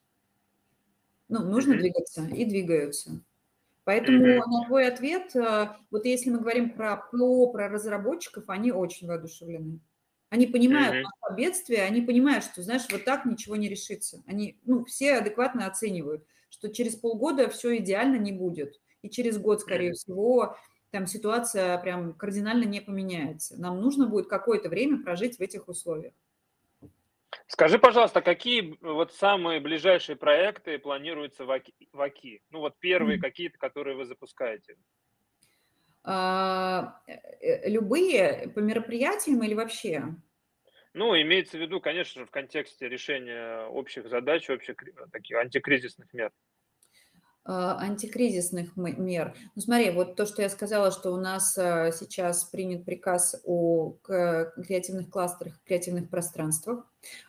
Ну, 1.30 1.44
нужно 1.44 1.76
двигаться 1.78 2.26
и 2.26 2.44
двигаются. 2.46 3.22
Поэтому 3.86 4.20
на 4.38 4.68
твой 4.68 4.88
ответ, 4.88 5.36
э, 5.36 5.70
вот 5.92 6.06
если 6.06 6.30
мы 6.30 6.40
говорим 6.40 6.72
про 6.72 6.98
ПО, 6.98 7.48
про 7.52 7.70
разработчиков, 7.70 8.44
они 8.48 8.72
очень 8.72 9.08
воодушевлены. 9.08 9.80
Они 10.30 10.46
понимают 10.46 10.98
наше 11.04 11.36
бедствие, 11.36 11.84
они 11.84 12.02
понимают, 12.02 12.44
что, 12.44 12.62
знаешь, 12.62 12.86
вот 12.92 13.04
так 13.04 13.26
ничего 13.26 13.56
не 13.56 13.68
решится. 13.68 14.22
Они, 14.28 14.60
ну, 14.66 14.86
все 14.86 15.16
адекватно 15.16 15.66
оценивают, 15.66 16.24
что 16.50 16.70
через 16.70 16.96
полгода 16.96 17.50
все 17.50 17.78
идеально 17.78 18.18
не 18.18 18.32
будет. 18.32 18.80
И 19.02 19.10
через 19.10 19.40
год, 19.40 19.62
скорее 19.62 19.94
всего, 19.94 20.56
там 20.92 21.08
ситуация 21.08 21.78
прям 21.80 22.14
кардинально 22.14 22.66
не 22.66 22.82
поменяется. 22.82 23.60
Нам 23.60 23.82
нужно 23.82 24.08
будет 24.08 24.28
какое-то 24.28 24.70
время 24.70 25.02
прожить 25.04 25.38
в 25.38 25.42
этих 25.42 25.68
условиях. 25.68 26.14
Скажи, 27.52 27.80
пожалуйста, 27.80 28.22
какие 28.22 28.78
вот 28.80 29.12
самые 29.12 29.60
ближайшие 29.60 30.16
проекты 30.16 30.78
планируются 30.78 31.46
в 31.46 31.52
АКИ? 31.52 31.74
В 31.92 32.00
АКИ? 32.00 32.44
Ну 32.52 32.60
вот 32.60 32.78
первые 32.78 33.18
mm. 33.18 33.22
какие-то, 33.22 33.58
которые 33.58 33.98
вы 33.98 34.06
запускаете. 34.06 34.78
А, 36.04 37.02
э, 37.08 37.68
любые 37.68 38.52
по 38.54 38.60
мероприятиям 38.60 39.42
или 39.44 39.56
вообще? 39.56 40.04
Ну, 40.94 41.20
имеется 41.20 41.58
в 41.58 41.62
виду, 41.62 41.82
конечно 41.82 42.22
же, 42.22 42.28
в 42.28 42.32
контексте 42.32 42.88
решения 42.88 43.66
общих 43.66 44.08
задач, 44.08 44.48
общих 44.48 44.76
таких 45.12 45.38
антикризисных 45.38 46.14
мер. 46.14 46.32
А, 47.46 47.80
антикризисных 47.80 48.76
мер. 48.76 49.36
Ну, 49.56 49.62
смотри, 49.62 49.90
вот 49.92 50.16
то, 50.16 50.26
что 50.26 50.42
я 50.42 50.50
сказала, 50.50 50.92
что 50.92 51.12
у 51.12 51.18
нас 51.18 51.58
а, 51.58 51.92
сейчас 51.92 52.44
принят 52.44 52.86
приказ 52.86 53.42
о 53.44 53.94
креативных 54.04 55.10
кластерах, 55.10 55.60
креативных 55.66 56.10
пространствах. 56.10 56.86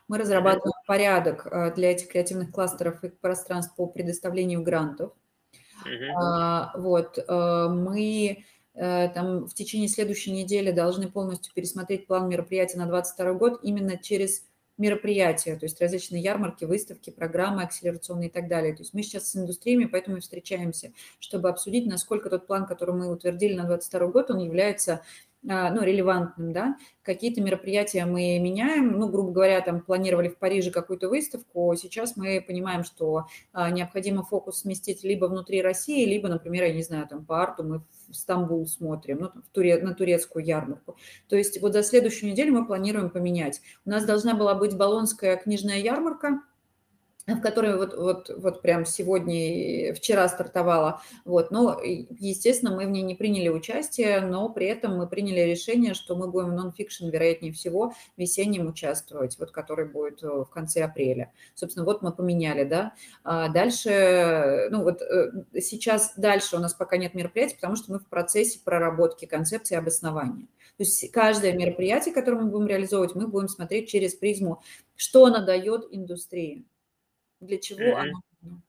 Мы 0.09 0.19
разрабатываем 0.19 0.75
порядок 0.87 1.47
а, 1.47 1.71
для 1.71 1.93
этих 1.93 2.09
креативных 2.09 2.51
кластеров 2.51 3.03
и 3.05 3.09
пространств 3.09 3.75
по 3.77 3.87
предоставлению 3.87 4.63
грантов. 4.63 5.13
Mm-hmm. 5.87 6.71
Вот, 6.77 7.25
мы 7.27 8.45
там 8.75 9.47
в 9.47 9.55
течение 9.55 9.89
следующей 9.89 10.31
недели 10.31 10.71
должны 10.71 11.11
полностью 11.11 11.53
пересмотреть 11.55 12.07
план 12.07 12.29
мероприятий 12.29 12.77
на 12.77 12.87
2022 12.87 13.33
год 13.33 13.61
именно 13.63 13.97
через 13.97 14.45
мероприятия, 14.81 15.57
то 15.57 15.67
есть 15.67 15.81
различные 15.81 16.23
ярмарки, 16.23 16.65
выставки, 16.65 17.11
программы 17.11 17.63
акселерационные 17.63 18.29
и 18.29 18.33
так 18.33 18.49
далее. 18.49 18.75
То 18.75 18.83
есть 18.83 18.95
мы 18.95 19.03
сейчас 19.03 19.31
с 19.31 19.37
индустриями, 19.37 19.85
поэтому 19.85 20.17
и 20.17 20.21
встречаемся, 20.21 20.93
чтобы 21.21 21.49
обсудить, 21.49 21.87
насколько 21.87 22.31
тот 22.31 22.47
план, 22.47 22.67
который 22.67 22.95
мы 22.95 23.13
утвердили 23.13 23.55
на 23.55 23.65
2022 23.65 24.07
год, 24.09 24.31
он 24.31 24.39
является 24.39 25.03
а, 25.49 25.71
ну, 25.71 25.83
релевантным, 25.83 26.53
да, 26.53 26.77
какие-то 27.03 27.41
мероприятия 27.41 28.05
мы 28.05 28.39
меняем, 28.39 28.99
ну, 28.99 29.09
грубо 29.09 29.33
говоря, 29.33 29.63
там 29.63 29.81
планировали 29.81 30.29
в 30.29 30.37
Париже 30.37 30.71
какую-то 30.71 31.09
выставку, 31.09 31.75
сейчас 31.81 32.15
мы 32.17 32.45
понимаем, 32.47 32.85
что 32.85 33.25
а, 33.53 33.71
необходимо 33.71 34.23
фокус 34.23 34.61
сместить 34.61 35.03
либо 35.03 35.27
внутри 35.27 35.63
России, 35.63 36.05
либо, 36.05 36.29
например, 36.29 36.65
я 36.65 36.75
не 36.75 36.83
знаю, 36.83 37.09
там 37.09 37.25
по 37.25 37.43
арту 37.43 37.65
мы 37.65 37.83
в 38.11 38.17
Стамбул 38.17 38.67
смотрим, 38.67 39.19
ну, 39.21 39.43
в 39.43 39.49
туре, 39.53 39.81
на 39.83 39.95
турецкую 39.95 40.45
ярмарку. 40.45 40.97
То 41.29 41.37
есть 41.37 41.61
вот 41.61 41.73
за 41.73 41.83
следующую 41.83 42.31
неделю 42.31 42.53
мы 42.53 42.67
планируем 42.67 43.11
поменять. 43.11 43.61
У 43.85 43.91
нас 43.91 44.05
должна 44.05 44.35
была 44.35 44.55
быть 44.55 44.77
Болонская 44.77 45.37
книжная 45.37 45.79
ярмарка, 45.79 46.43
в 47.37 47.41
которой 47.41 47.77
вот, 47.77 47.97
вот, 47.97 48.31
вот 48.37 48.63
прям 48.63 48.85
сегодня, 48.85 49.95
вчера 49.95 50.29
стартовала. 50.29 51.03
Вот. 51.25 51.51
Но, 51.51 51.81
естественно, 51.83 52.75
мы 52.75 52.87
в 52.87 52.91
ней 52.91 53.03
не 53.03 53.15
приняли 53.15 53.49
участие, 53.49 54.21
но 54.21 54.49
при 54.49 54.67
этом 54.67 54.97
мы 54.97 55.07
приняли 55.07 55.41
решение, 55.41 55.95
что 55.95 56.17
мы 56.17 56.29
будем 56.29 56.51
в 56.51 56.55
нон-фикшн, 56.55 57.09
вероятнее 57.09 57.53
всего, 57.53 57.95
весенним 58.17 58.69
участвовать, 58.69 59.39
вот, 59.39 59.51
который 59.51 59.87
будет 59.87 60.23
э, 60.23 60.29
в 60.29 60.51
конце 60.51 60.83
апреля. 60.85 61.33
Собственно, 61.55 61.85
вот 61.85 62.03
мы 62.03 62.13
поменяли, 62.13 62.65
да. 62.65 62.95
А 63.25 63.49
дальше, 63.49 64.69
ну 64.71 64.83
вот 64.83 65.03
э, 65.03 65.33
сейчас 65.61 66.15
дальше 66.17 66.57
у 66.57 66.61
нас 66.61 66.75
пока 66.75 66.97
нет 66.97 67.15
мероприятий, 67.15 67.57
потому 67.57 67.77
что 67.77 67.93
мы 67.93 67.99
в 67.99 68.07
процессе 68.07 68.61
проработки 68.65 69.27
концепции 69.27 69.77
обоснования. 69.77 70.47
То 70.77 70.85
есть 70.85 71.11
каждое 71.13 71.53
мероприятие, 71.53 72.15
которое 72.15 72.43
мы 72.43 72.51
будем 72.51 72.67
реализовывать, 72.67 73.15
мы 73.15 73.27
будем 73.27 73.49
смотреть 73.49 73.91
через 73.91 74.15
призму, 74.15 74.63
что 74.97 75.27
оно 75.27 75.45
дает 75.45 75.87
индустрии 75.91 76.65
для 77.41 77.59
чего 77.59 77.81
mm-hmm. 77.81 77.93
оно 77.93 78.21
нужно. 78.43 78.63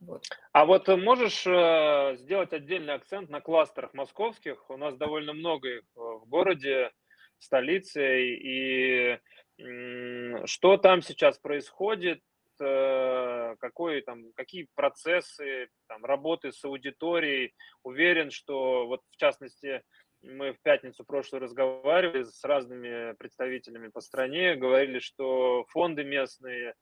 Вот. 0.00 0.24
А 0.52 0.64
вот 0.64 0.86
можешь 0.88 1.44
э, 1.46 2.16
сделать 2.18 2.52
отдельный 2.52 2.94
акцент 2.94 3.30
на 3.30 3.40
кластерах 3.40 3.94
московских? 3.94 4.70
У 4.70 4.76
нас 4.76 4.96
довольно 4.96 5.32
много 5.32 5.68
их 5.78 5.82
э, 5.96 6.00
в 6.00 6.24
городе, 6.26 6.92
в 7.38 7.44
столице. 7.44 8.22
И 8.36 9.18
э, 9.58 10.46
что 10.46 10.76
там 10.76 11.02
сейчас 11.02 11.38
происходит? 11.38 12.22
Э, 12.60 13.56
какой, 13.58 14.02
там, 14.02 14.32
какие 14.34 14.68
процессы 14.74 15.68
там, 15.88 16.04
работы 16.04 16.52
с 16.52 16.64
аудиторией? 16.64 17.54
Уверен, 17.82 18.30
что 18.30 18.86
вот 18.86 19.02
в 19.10 19.16
частности 19.16 19.82
мы 20.28 20.52
в 20.52 20.60
пятницу 20.62 21.04
прошлую 21.04 21.42
разговаривали 21.42 22.22
с 22.22 22.44
разными 22.44 23.14
представителями 23.14 23.88
по 23.88 24.00
стране, 24.00 24.56
говорили, 24.56 24.98
что 24.98 25.64
фонды 25.70 26.04
местные, 26.04 26.74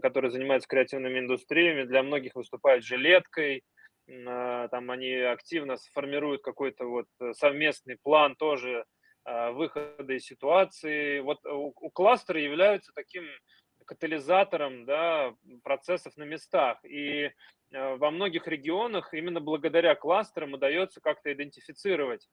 которые 0.00 0.30
занимаются 0.30 0.68
креативными 0.68 1.18
индустриями, 1.18 1.84
для 1.84 2.02
многих 2.02 2.36
выступают 2.36 2.84
жилеткой, 2.84 3.64
а, 4.26 4.68
там 4.68 4.90
они 4.90 5.12
активно 5.12 5.76
сформируют 5.76 6.42
какой-то 6.42 6.86
вот 6.86 7.06
совместный 7.32 7.98
план 8.02 8.36
тоже 8.36 8.84
а, 9.24 9.50
выхода 9.50 10.12
из 10.12 10.24
ситуации. 10.24 11.20
Вот 11.20 11.44
у, 11.44 11.74
у 11.74 11.90
кластера 11.90 12.40
являются 12.40 12.92
таким 12.94 13.24
катализатором 13.84 14.84
да, 14.84 15.34
процессов 15.62 16.16
на 16.16 16.24
местах. 16.24 16.78
И 16.84 17.30
а, 17.74 17.96
во 17.96 18.10
многих 18.10 18.46
регионах 18.46 19.12
именно 19.12 19.40
благодаря 19.40 19.94
кластерам 19.94 20.54
удается 20.54 21.00
как-то 21.00 21.32
идентифицировать 21.32 22.28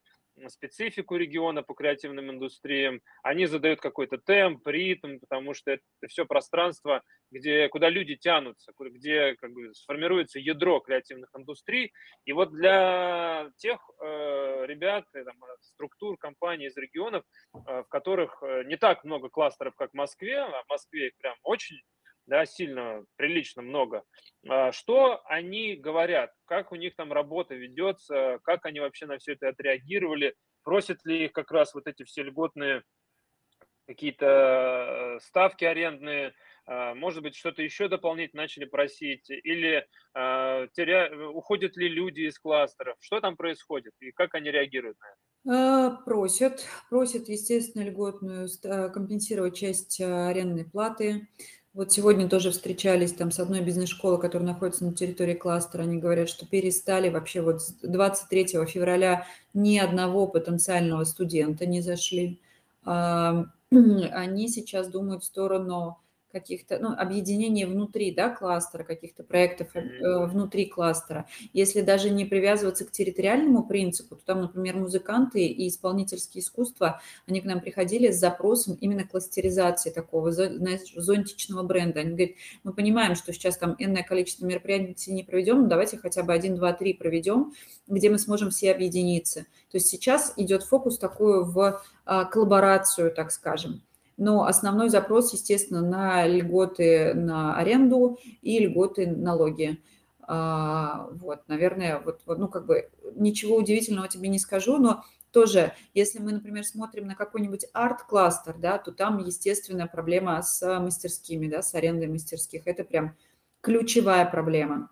специфику 0.48 1.16
региона 1.16 1.64
по 1.64 1.74
креативным 1.74 2.32
индустриям, 2.32 3.02
они 3.24 3.46
задают 3.46 3.80
какой-то 3.80 4.18
темп, 4.18 4.68
ритм, 4.68 5.20
потому 5.20 5.54
что 5.54 5.72
это 5.72 5.84
все 6.08 6.26
пространство, 6.26 7.02
где, 7.32 7.70
куда 7.70 7.90
люди 7.90 8.16
тянутся, 8.16 8.72
где 8.78 9.36
как 9.36 9.52
бы, 9.52 9.74
сформируется 9.74 10.40
ядро 10.40 10.80
креативных 10.80 11.30
индустрий. 11.36 11.92
И 12.26 12.34
вот 12.34 12.52
для 12.52 13.50
тех 13.58 13.80
э, 14.02 14.66
ребят, 14.66 15.06
э, 15.14 15.24
там, 15.24 15.36
структур, 15.62 16.18
компаний 16.18 16.68
из 16.68 16.78
регионов, 16.78 17.24
э, 17.54 17.84
в 17.84 17.88
которых 17.88 18.42
э, 18.44 18.64
не 18.66 18.78
так 18.78 19.04
много 19.04 19.30
кластеров, 19.30 19.76
как 19.76 19.92
в 19.92 19.96
Москве, 19.96 20.40
а 20.40 20.64
в 20.64 20.70
Москве 20.70 21.08
их 21.08 21.18
прям 21.18 21.36
очень 21.44 21.82
да, 22.28 22.46
сильно, 22.46 23.04
прилично 23.16 23.62
много. 23.62 24.04
А, 24.48 24.72
что 24.72 25.22
они 25.26 25.76
говорят, 25.76 26.32
как 26.46 26.72
у 26.72 26.76
них 26.76 26.96
там 26.96 27.14
работа 27.14 27.56
ведется, 27.56 28.40
как 28.44 28.66
они 28.66 28.80
вообще 28.80 29.06
на 29.06 29.18
все 29.18 29.34
это 29.34 29.50
отреагировали, 29.50 30.36
просят 30.64 31.06
ли 31.06 31.26
их 31.26 31.34
как 31.34 31.52
раз 31.52 31.74
вот 31.74 31.88
эти 31.88 32.04
все 32.04 32.24
льготные 32.24 32.84
какие-то 33.88 34.26
э, 34.26 35.20
ставки 35.22 35.64
арендные, 35.64 36.34
а, 36.66 36.96
может 36.96 37.22
быть, 37.22 37.36
что-то 37.36 37.62
еще 37.62 37.88
дополнительно 37.88 38.44
начали 38.44 38.66
просить, 38.66 39.30
или 39.30 39.86
а, 40.14 40.68
теря... 40.74 41.12
уходят 41.30 41.78
ли 41.78 41.88
люди 41.88 42.22
из 42.22 42.40
кластеров, 42.40 42.98
что 43.00 43.22
там 43.22 43.38
происходит? 43.38 43.94
И 44.00 44.12
как 44.12 44.34
они 44.34 44.50
реагируют 44.50 44.98
на 45.00 45.06
это? 45.06 46.02
Просят, 46.06 46.66
просят, 46.90 47.30
естественно, 47.30 47.84
льготную 47.84 48.48
компенсировать 48.92 49.56
часть 49.56 50.02
арендной 50.02 50.66
платы, 50.66 51.28
вот 51.76 51.92
сегодня 51.92 52.30
тоже 52.30 52.52
встречались 52.52 53.12
там 53.12 53.32
с 53.32 53.40
одной 53.40 53.60
бизнес-школой, 53.60 54.18
которая 54.20 54.48
находится 54.48 54.86
на 54.86 54.94
территории 54.94 55.34
кластера. 55.34 55.84
Они 55.84 55.98
говорят, 55.98 56.30
что 56.30 56.48
перестали 56.48 57.10
вообще 57.10 57.42
вот 57.42 57.62
с 57.62 57.74
23 57.82 58.66
февраля 58.66 59.28
ни 59.54 59.78
одного 59.78 60.26
потенциального 60.26 61.04
студента 61.04 61.66
не 61.66 61.82
зашли. 61.82 62.40
Они 62.86 64.48
сейчас 64.48 64.88
думают 64.88 65.24
в 65.24 65.26
сторону 65.26 66.00
каких-то, 66.36 66.80
ну, 66.80 66.90
объединений 66.90 67.64
внутри, 67.64 68.12
да, 68.14 68.30
кластера, 68.30 68.84
каких-то 68.84 69.24
проектов 69.24 69.74
э, 69.74 70.26
внутри 70.26 70.66
кластера. 70.66 71.28
Если 71.54 71.80
даже 71.80 72.10
не 72.10 72.26
привязываться 72.26 72.84
к 72.84 72.92
территориальному 72.92 73.64
принципу, 73.64 74.18
то 74.18 74.26
там, 74.26 74.42
например, 74.42 74.76
музыканты 74.76 75.46
и 75.46 75.70
исполнительские 75.70 76.42
искусства, 76.44 77.00
они 77.26 77.40
к 77.40 77.46
нам 77.46 77.62
приходили 77.62 78.12
с 78.12 78.20
запросом 78.20 78.76
именно 78.82 79.08
кластеризации 79.08 79.92
такого, 79.92 80.34
знаешь, 80.34 80.94
зонтичного 80.94 81.64
бренда. 81.64 82.02
Они 82.02 82.10
говорят, 82.10 82.32
мы 82.66 82.74
понимаем, 82.74 83.16
что 83.16 83.32
сейчас 83.32 83.58
там 83.58 83.78
энное 83.80 84.04
количество 84.04 84.46
мероприятий 84.46 85.14
не 85.14 85.24
проведем, 85.24 85.62
но 85.62 85.68
давайте 85.68 85.98
хотя 85.98 86.24
бы 86.24 86.34
один, 86.34 86.56
два, 86.56 86.74
три 86.74 86.94
проведем, 86.94 87.54
где 87.88 88.10
мы 88.10 88.20
сможем 88.20 88.50
все 88.50 88.74
объединиться. 88.74 89.46
То 89.72 89.78
есть 89.78 89.88
сейчас 89.88 90.34
идет 90.36 90.64
фокус 90.64 91.00
такую 91.00 91.46
в 91.46 91.82
а, 92.04 92.26
коллаборацию, 92.26 93.14
так 93.14 93.32
скажем 93.32 93.82
но 94.18 94.46
основной 94.46 94.90
запрос, 94.90 95.34
естественно, 95.34 95.82
на 95.82 96.28
льготы 96.28 97.14
на 97.14 97.56
аренду 97.58 98.20
и 98.42 98.60
льготы 98.60 99.08
налоги. 99.08 99.82
А, 100.28 101.08
вот, 101.12 101.48
наверное, 101.48 102.00
вот, 102.00 102.22
ну, 102.26 102.48
как 102.48 102.66
бы 102.66 102.90
ничего 103.16 103.58
удивительного 103.58 104.08
тебе 104.08 104.30
не 104.30 104.40
скажу, 104.40 104.78
но 104.78 105.04
тоже, 105.32 105.74
если 105.94 106.20
мы, 106.20 106.32
например, 106.32 106.64
смотрим 106.64 107.08
на 107.08 107.16
какой-нибудь 107.16 107.66
арт-кластер, 107.74 108.56
да, 108.58 108.78
то 108.78 108.92
там, 108.92 109.18
естественно, 109.20 109.86
проблема 109.86 110.42
с 110.42 110.80
мастерскими, 110.80 111.48
да, 111.48 111.62
с 111.62 111.76
арендой 111.76 112.08
мастерских. 112.08 112.66
Это 112.66 112.84
прям 112.86 113.16
ключевая 113.62 114.26
проблема. 114.26 114.90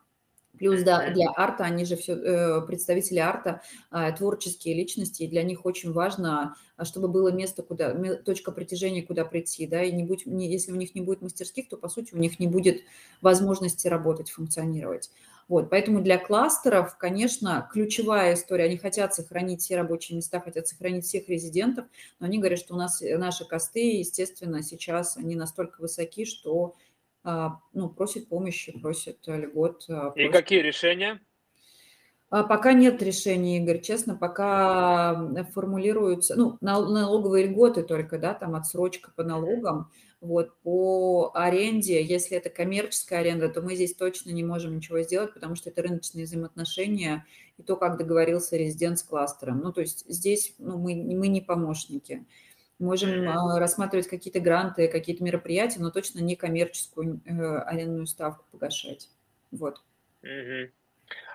Плюс 0.57 0.83
да, 0.83 1.09
для 1.09 1.31
арта, 1.35 1.63
они 1.63 1.83
же 1.83 1.95
все 1.95 2.13
э, 2.13 2.61
представители 2.61 3.17
арта, 3.17 3.61
а, 3.89 4.11
творческие 4.11 4.75
личности, 4.75 5.23
и 5.23 5.27
для 5.27 5.41
них 5.41 5.65
очень 5.65 5.91
важно, 5.91 6.55
а, 6.77 6.85
чтобы 6.85 7.07
было 7.07 7.31
место, 7.31 7.63
куда, 7.63 7.93
точка 8.17 8.51
притяжения, 8.51 9.01
куда 9.01 9.25
прийти, 9.25 9.65
да, 9.65 9.83
и 9.83 9.91
не 9.91 10.03
будь, 10.03 10.27
не, 10.27 10.51
если 10.51 10.71
у 10.71 10.75
них 10.75 10.93
не 10.93 11.01
будет 11.01 11.23
мастерских, 11.23 11.69
то, 11.69 11.77
по 11.77 11.89
сути, 11.89 12.13
у 12.13 12.17
них 12.17 12.39
не 12.39 12.47
будет 12.47 12.81
возможности 13.21 13.87
работать, 13.87 14.29
функционировать. 14.29 15.09
Вот, 15.47 15.69
поэтому 15.71 16.01
для 16.01 16.17
кластеров, 16.19 16.97
конечно, 16.97 17.67
ключевая 17.71 18.35
история. 18.35 18.65
Они 18.65 18.77
хотят 18.77 19.13
сохранить 19.13 19.61
все 19.61 19.75
рабочие 19.75 20.15
места, 20.15 20.39
хотят 20.39 20.67
сохранить 20.67 21.05
всех 21.05 21.27
резидентов, 21.27 21.85
но 22.19 22.27
они 22.27 22.37
говорят, 22.37 22.59
что 22.59 22.75
у 22.75 22.77
нас 22.77 23.01
наши 23.01 23.43
косты, 23.45 23.97
естественно, 23.97 24.61
сейчас 24.61 25.17
они 25.17 25.35
настолько 25.35 25.81
высоки, 25.81 26.25
что 26.25 26.75
ну, 27.23 27.89
просят 27.89 28.27
помощи, 28.27 28.77
просят 28.79 29.17
льгот. 29.27 29.85
А, 29.89 30.11
просят... 30.11 30.29
И 30.29 30.31
какие 30.31 30.59
решения? 30.59 31.21
А, 32.29 32.43
пока 32.43 32.73
нет 32.73 33.01
решения, 33.03 33.59
Игорь, 33.59 33.79
честно, 33.79 34.15
пока 34.15 35.45
формулируются, 35.53 36.35
ну, 36.35 36.57
налоговые 36.61 37.45
льготы 37.45 37.83
только, 37.83 38.17
да, 38.17 38.33
там 38.33 38.55
отсрочка 38.55 39.11
по 39.15 39.23
налогам, 39.23 39.91
вот, 40.19 40.57
по 40.63 41.29
аренде, 41.35 42.01
если 42.01 42.35
это 42.35 42.49
коммерческая 42.49 43.19
аренда, 43.19 43.49
то 43.49 43.61
мы 43.61 43.75
здесь 43.75 43.93
точно 43.93 44.31
не 44.31 44.43
можем 44.43 44.77
ничего 44.77 45.01
сделать, 45.01 45.33
потому 45.33 45.55
что 45.55 45.69
это 45.69 45.83
рыночные 45.83 46.25
взаимоотношения 46.25 47.23
и 47.59 47.61
то, 47.61 47.75
как 47.75 47.99
договорился 47.99 48.57
резидент 48.57 48.97
с 48.97 49.03
кластером. 49.03 49.59
Ну, 49.59 49.71
то 49.71 49.81
есть 49.81 50.03
здесь 50.07 50.55
ну, 50.57 50.79
мы, 50.79 50.95
мы 50.95 51.27
не 51.27 51.41
помощники. 51.41 52.25
Можем 52.83 53.29
а, 53.29 53.59
рассматривать 53.59 54.07
какие-то 54.07 54.41
гранты, 54.41 54.89
какие-то 54.89 55.23
мероприятия, 55.23 55.79
но 55.79 55.89
точно 55.89 56.19
не 56.19 56.35
коммерческую 56.35 57.21
э, 57.25 57.59
арендную 57.59 58.07
ставку 58.07 58.43
погашать. 58.51 59.09
Вот. 59.51 59.81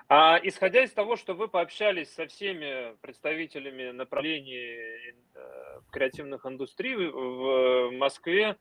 А 0.07 0.39
исходя 0.43 0.83
из 0.83 0.91
того, 0.91 1.15
что 1.15 1.33
вы 1.33 1.47
пообщались 1.47 2.13
со 2.13 2.27
всеми 2.27 2.95
представителями 3.01 3.89
направлений 3.89 5.15
э, 5.33 5.79
креативных 5.91 6.45
индустрий 6.45 6.95
в 6.95 7.91
Москве, 7.93 8.55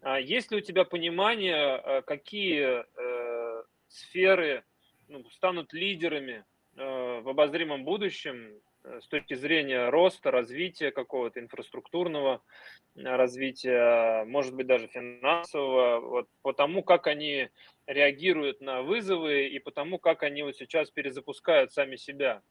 а 0.00 0.20
есть 0.20 0.52
ли 0.52 0.58
у 0.58 0.60
тебя 0.60 0.84
понимание, 0.84 1.74
а, 1.74 2.02
какие 2.02 2.84
э, 2.84 3.62
сферы 3.88 4.62
ну, 5.08 5.28
станут 5.30 5.72
лидерами 5.72 6.44
в 6.76 7.28
обозримом 7.30 7.82
будущем 7.84 8.52
Э, 8.52 8.67
с 9.00 9.06
точки 9.08 9.34
зрения 9.34 9.88
роста, 9.90 10.30
развития 10.30 10.90
какого-то 10.90 11.40
инфраструктурного 11.40 12.42
э, 12.94 13.02
развития, 13.02 14.24
может 14.24 14.54
быть, 14.54 14.66
даже 14.66 14.88
финансового, 14.88 16.00
вот 16.00 16.28
по 16.42 16.52
тому, 16.52 16.82
как 16.82 17.06
они 17.06 17.48
реагируют 17.86 18.60
на 18.60 18.82
вызовы 18.82 19.48
и 19.48 19.58
по 19.58 19.70
тому, 19.70 19.98
как 19.98 20.22
они 20.22 20.42
вот 20.42 20.56
сейчас 20.56 20.90
перезапускают 20.90 21.72
сами 21.72 21.96
себя. 21.96 22.42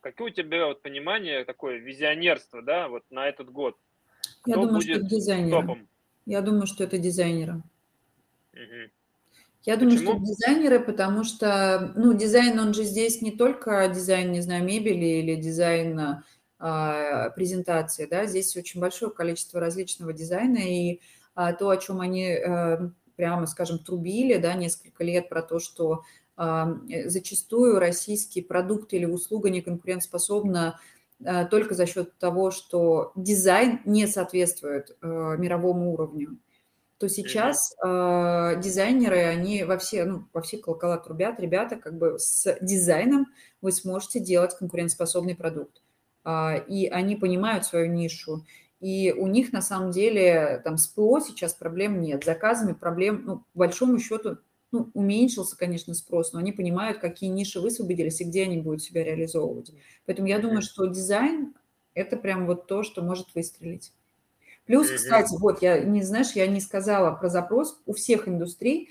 Какое 0.00 0.30
у 0.30 0.34
тебя 0.34 0.66
вот 0.66 0.82
понимание, 0.82 1.44
такое 1.44 1.76
визионерство, 1.76 2.62
да, 2.62 2.88
вот 2.88 3.04
на 3.10 3.28
этот 3.28 3.50
год? 3.50 3.76
Я 4.46 4.54
Кто 4.54 4.62
думаю, 4.62 4.74
будет 4.76 4.82
что 4.84 4.92
это 4.92 5.04
дизайнеры. 5.04 5.60
Топом? 5.60 5.88
Я 6.26 6.40
думаю, 6.40 6.66
что 6.66 6.84
это 6.84 6.98
дизайнеры. 6.98 7.62
Угу. 8.52 8.90
Я 9.64 9.76
думаю, 9.76 9.98
Почему? 9.98 10.16
что 10.16 10.26
дизайнеры, 10.26 10.80
потому 10.80 11.22
что, 11.22 11.92
ну, 11.94 12.14
дизайн, 12.14 12.58
он 12.58 12.72
же 12.72 12.84
здесь 12.84 13.20
не 13.20 13.30
только 13.30 13.88
дизайн, 13.88 14.32
не 14.32 14.40
знаю, 14.40 14.64
мебели 14.64 15.04
или 15.04 15.34
дизайн 15.34 16.22
а, 16.58 17.30
презентации, 17.30 18.06
да, 18.06 18.26
здесь 18.26 18.56
очень 18.56 18.80
большое 18.80 19.10
количество 19.10 19.60
различного 19.60 20.12
дизайна, 20.14 20.58
и 20.58 21.00
а, 21.34 21.52
то, 21.52 21.68
о 21.68 21.76
чем 21.76 22.00
они 22.00 22.32
а, 22.32 22.90
прямо, 23.16 23.46
скажем, 23.46 23.78
трубили, 23.80 24.38
да, 24.38 24.54
несколько 24.54 25.04
лет 25.04 25.28
про 25.28 25.42
то, 25.42 25.58
что 25.58 26.04
а, 26.36 26.78
зачастую 27.04 27.78
российский 27.78 28.40
продукт 28.40 28.94
или 28.94 29.04
услуга 29.04 29.50
не 29.50 29.60
конкурентоспособна 29.60 30.80
а, 31.22 31.44
только 31.44 31.74
за 31.74 31.84
счет 31.84 32.16
того, 32.16 32.50
что 32.50 33.12
дизайн 33.14 33.80
не 33.84 34.06
соответствует 34.06 34.96
а, 35.02 35.36
мировому 35.36 35.92
уровню 35.92 36.38
то 37.00 37.08
сейчас 37.08 37.74
э, 37.82 38.60
дизайнеры, 38.60 39.20
они 39.20 39.64
во 39.64 39.78
все, 39.78 40.04
ну, 40.04 40.24
во 40.34 40.42
все 40.42 40.58
колокола 40.58 40.98
трубят, 40.98 41.40
ребята, 41.40 41.76
как 41.76 41.96
бы 41.96 42.18
с 42.18 42.58
дизайном 42.60 43.28
вы 43.62 43.72
сможете 43.72 44.20
делать 44.20 44.54
конкурентоспособный 44.58 45.34
продукт. 45.34 45.80
Э, 46.26 46.62
и 46.68 46.88
они 46.88 47.16
понимают 47.16 47.64
свою 47.64 47.90
нишу. 47.90 48.44
И 48.80 49.14
у 49.16 49.28
них 49.28 49.50
на 49.54 49.62
самом 49.62 49.92
деле 49.92 50.60
там 50.62 50.76
с 50.76 50.88
ПО 50.88 51.20
сейчас 51.20 51.54
проблем 51.54 52.02
нет. 52.02 52.22
С 52.22 52.26
заказами 52.26 52.74
проблем, 52.74 53.22
ну, 53.24 53.36
по 53.54 53.60
большому 53.60 53.98
счету, 53.98 54.36
ну, 54.70 54.90
уменьшился, 54.92 55.56
конечно, 55.56 55.94
спрос, 55.94 56.34
но 56.34 56.38
они 56.38 56.52
понимают, 56.52 56.98
какие 56.98 57.30
ниши 57.30 57.60
высвободились 57.60 58.20
и 58.20 58.24
где 58.24 58.42
они 58.42 58.58
будут 58.58 58.82
себя 58.82 59.02
реализовывать. 59.02 59.72
Поэтому 60.04 60.28
я 60.28 60.38
думаю, 60.38 60.60
что 60.60 60.84
дизайн– 60.84 61.54
это 61.94 62.18
прям 62.18 62.46
вот 62.46 62.66
то, 62.66 62.82
что 62.82 63.00
может 63.00 63.34
выстрелить. 63.34 63.94
Плюс, 64.70 64.88
кстати, 64.88 65.34
вот 65.36 65.62
я 65.62 65.80
не 65.80 66.04
знаешь, 66.04 66.30
я 66.32 66.46
не 66.46 66.60
сказала 66.60 67.10
про 67.16 67.28
запрос 67.28 67.80
у 67.86 67.92
всех 67.92 68.28
индустрий, 68.28 68.90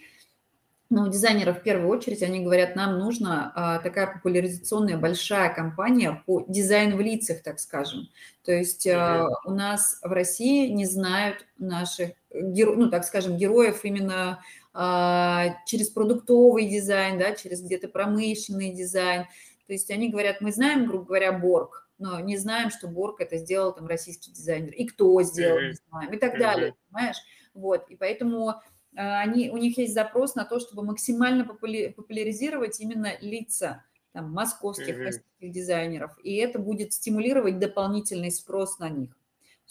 но 0.89 1.05
у 1.05 1.07
дизайнеров 1.07 1.59
в 1.59 1.61
первую 1.61 1.87
очередь 1.87 2.21
они 2.21 2.41
говорят, 2.41 2.75
нам 2.75 2.99
нужна 2.99 3.53
а, 3.55 3.79
такая 3.79 4.07
популяризационная 4.07 4.97
большая 4.97 5.53
компания 5.53 6.21
по 6.25 6.43
дизайну 6.49 6.97
в 6.97 6.99
лицах, 6.99 7.43
так 7.43 7.61
скажем. 7.61 8.09
То 8.43 8.51
есть 8.51 8.87
а, 8.87 9.29
у 9.45 9.51
нас 9.51 10.01
в 10.03 10.11
России 10.11 10.67
не 10.67 10.85
знают 10.85 11.45
наших, 11.57 12.09
геро, 12.33 12.75
ну 12.75 12.89
так 12.89 13.05
скажем, 13.05 13.37
героев 13.37 13.85
именно 13.85 14.43
а, 14.73 15.55
через 15.65 15.87
продуктовый 15.87 16.67
дизайн, 16.67 17.17
да, 17.17 17.31
через 17.31 17.61
где-то 17.61 17.87
промышленный 17.87 18.73
дизайн. 18.73 19.27
То 19.67 19.71
есть 19.71 19.89
они 19.91 20.09
говорят, 20.09 20.41
мы 20.41 20.51
знаем, 20.51 20.87
грубо 20.87 21.05
говоря, 21.05 21.31
Борг, 21.31 21.88
но 21.99 22.19
не 22.19 22.38
знаем, 22.38 22.71
что 22.71 22.88
Борг 22.88 23.21
это 23.21 23.38
сделал 23.38 23.73
там 23.73 23.85
российский 23.85 24.31
дизайнер, 24.31 24.71
и 24.73 24.85
кто 24.85 25.21
сделал, 25.21 25.59
не 25.59 25.73
знаем, 25.73 26.13
и 26.13 26.17
так 26.17 26.39
далее, 26.39 26.75
понимаешь? 26.89 27.17
Вот, 27.53 27.89
и 27.89 27.95
поэтому 27.95 28.55
а, 28.95 29.19
они, 29.19 29.49
у 29.49 29.57
них 29.57 29.77
есть 29.77 29.93
запрос 29.93 30.35
на 30.35 30.45
то, 30.45 30.59
чтобы 30.59 30.83
максимально 30.83 31.43
популя- 31.43 31.93
популяризировать 31.93 32.79
именно 32.79 33.17
лица 33.19 33.85
там, 34.13 34.31
московских, 34.31 34.97
mm-hmm. 34.97 35.03
российских 35.03 35.51
дизайнеров, 35.51 36.17
и 36.23 36.35
это 36.38 36.57
будет 36.57 36.93
стимулировать 36.93 37.59
дополнительный 37.59 38.31
спрос 38.31 38.79
на 38.79 38.89
них. 38.89 39.15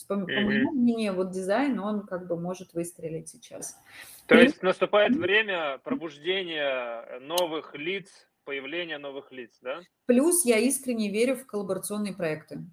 По, 0.06 0.12
mm-hmm. 0.12 0.26
по 0.26 0.40
моему 0.42 0.70
мнению, 0.70 1.14
вот 1.14 1.32
дизайн, 1.32 1.80
он 1.80 2.06
как 2.06 2.28
бы 2.28 2.38
может 2.38 2.72
выстрелить 2.72 3.28
сейчас. 3.28 3.76
То 4.26 4.36
и... 4.36 4.44
есть 4.44 4.62
наступает 4.62 5.16
время 5.16 5.78
пробуждения 5.82 7.18
новых 7.18 7.74
лиц 7.74 8.27
появления 8.48 8.96
новых 8.96 9.30
лиц, 9.30 9.58
да? 9.60 9.82
Плюс 10.06 10.46
я 10.46 10.56
искренне 10.56 11.10
верю 11.10 11.36
в 11.36 11.44
коллаборационные 11.44 12.14
проекты. 12.14 12.64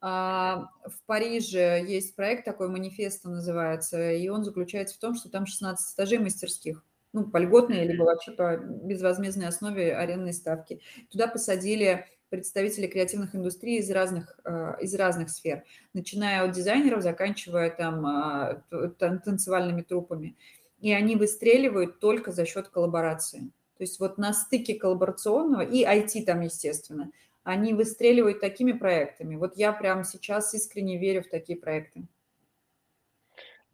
А, 0.00 0.70
в 0.84 1.04
Париже 1.04 1.84
есть 1.84 2.14
проект 2.14 2.44
такой, 2.44 2.68
манифеста 2.68 3.28
называется, 3.28 4.12
и 4.12 4.28
он 4.28 4.44
заключается 4.44 4.94
в 4.94 5.00
том, 5.00 5.16
что 5.16 5.28
там 5.28 5.46
16 5.46 5.96
этажей 5.96 6.18
мастерских, 6.20 6.84
ну, 7.12 7.28
по 7.28 7.38
льготной, 7.38 7.84
либо 7.88 8.04
вообще 8.04 8.30
по 8.30 8.56
безвозмездной 8.56 9.48
основе 9.48 9.96
арендной 9.96 10.32
ставки. 10.32 10.80
Туда 11.10 11.26
посадили 11.26 12.06
представители 12.28 12.86
креативных 12.86 13.34
индустрий 13.34 13.78
из 13.78 13.90
разных, 13.90 14.38
а, 14.44 14.76
из 14.80 14.94
разных 14.94 15.30
сфер, 15.30 15.64
начиная 15.92 16.44
от 16.44 16.52
дизайнеров, 16.52 17.02
заканчивая 17.02 17.70
там 17.70 18.06
а, 18.06 18.62
танцевальными 19.00 19.82
трупами. 19.82 20.36
И 20.78 20.92
они 20.92 21.16
выстреливают 21.16 21.98
только 21.98 22.30
за 22.30 22.46
счет 22.46 22.68
коллаборации. 22.68 23.50
То 23.76 23.82
есть 23.82 24.00
вот 24.00 24.18
на 24.18 24.32
стыке 24.32 24.74
коллаборационного 24.74 25.62
и 25.62 25.84
IT 25.84 26.24
там, 26.24 26.40
естественно, 26.40 27.10
они 27.44 27.74
выстреливают 27.74 28.40
такими 28.40 28.72
проектами. 28.72 29.36
Вот 29.36 29.56
я 29.56 29.72
прямо 29.72 30.04
сейчас 30.04 30.54
искренне 30.54 30.98
верю 30.98 31.22
в 31.22 31.28
такие 31.28 31.58
проекты. 31.58 32.06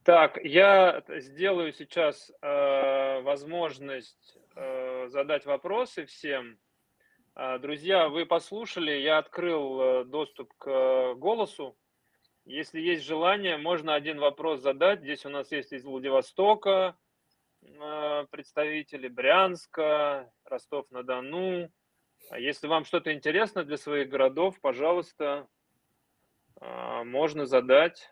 Так, 0.02 0.38
я 0.42 1.04
сделаю 1.08 1.72
сейчас 1.72 2.32
э, 2.42 3.20
возможность 3.22 4.36
э, 4.56 5.06
задать 5.08 5.46
вопросы 5.46 6.06
всем. 6.06 6.58
Э, 7.36 7.58
друзья, 7.60 8.08
вы 8.08 8.26
послушали, 8.26 8.90
я 8.90 9.18
открыл 9.18 9.80
э, 9.80 10.04
доступ 10.04 10.52
к 10.58 10.68
э, 10.68 11.14
голосу. 11.14 11.76
Если 12.44 12.80
есть 12.80 13.04
желание, 13.04 13.56
можно 13.56 13.94
один 13.94 14.18
вопрос 14.18 14.60
задать. 14.60 15.02
Здесь 15.02 15.24
у 15.24 15.28
нас 15.28 15.52
есть 15.52 15.72
из 15.72 15.84
Владивостока, 15.84 16.96
представители 18.30 19.08
Брянска, 19.08 20.32
Ростов-на-Дону. 20.44 21.70
А 22.30 22.38
если 22.38 22.66
вам 22.66 22.84
что-то 22.84 23.12
интересно 23.12 23.64
для 23.64 23.76
своих 23.76 24.08
городов, 24.08 24.60
пожалуйста, 24.60 25.48
э, 26.60 27.04
можно 27.04 27.46
задать. 27.46 28.10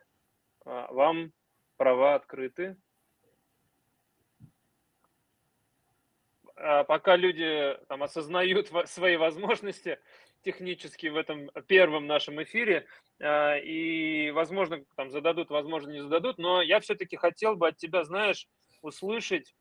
А, 0.65 0.93
вам 0.93 1.33
права 1.77 2.15
открыты. 2.15 2.77
А 6.57 6.85
пока 6.85 7.17
люди 7.17 7.79
там, 7.89 8.03
осознают 8.03 8.71
свои 8.85 9.17
возможности 9.17 9.99
технически 10.43 11.07
в 11.07 11.17
этом 11.17 11.51
первом 11.67 12.07
нашем 12.07 12.43
эфире, 12.43 12.87
и, 13.23 14.31
возможно, 14.35 14.85
там 14.97 15.11
зададут, 15.11 15.51
возможно, 15.51 15.91
не 15.91 16.01
зададут, 16.01 16.39
но 16.39 16.63
я 16.63 16.81
все-таки 16.81 17.17
хотел 17.17 17.57
бы 17.57 17.69
от 17.69 17.77
тебя, 17.77 18.05
знаешь, 18.05 18.47
услышать, 18.83 19.55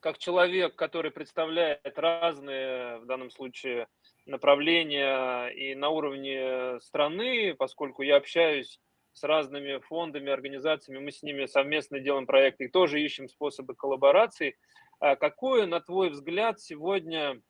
как 0.00 0.18
человек, 0.18 0.76
который 0.76 1.10
представляет 1.10 1.98
разные, 1.98 2.98
в 2.98 3.06
данном 3.06 3.30
случае, 3.30 3.88
направления 4.26 5.48
и 5.48 5.74
на 5.74 5.88
уровне 5.90 6.80
страны, 6.80 7.54
поскольку 7.54 8.02
я 8.02 8.16
общаюсь 8.16 8.80
с 9.12 9.22
разными 9.22 9.78
фондами, 9.78 10.30
организациями, 10.30 10.98
мы 11.02 11.10
с 11.10 11.22
ними 11.22 11.46
совместно 11.46 12.00
делаем 12.00 12.26
проекты 12.26 12.64
и 12.64 12.68
тоже 12.68 13.00
ищем 13.00 13.28
способы 13.28 13.74
коллаборации. 13.74 14.56
А 15.00 15.16
какое, 15.16 15.66
на 15.66 15.80
твой 15.80 16.10
взгляд, 16.10 16.60
сегодня 16.60 17.40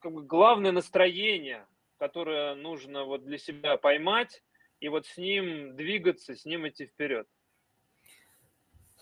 как 0.00 0.12
бы 0.12 0.22
главное 0.22 0.72
настроение, 0.72 1.66
которое 1.98 2.54
нужно 2.54 3.04
вот 3.04 3.24
для 3.24 3.38
себя 3.38 3.76
поймать 3.76 4.42
и 4.80 4.88
вот 4.88 5.06
с 5.06 5.16
ним 5.16 5.76
двигаться, 5.76 6.34
с 6.34 6.44
ним 6.44 6.68
идти 6.68 6.86
вперед? 6.86 7.26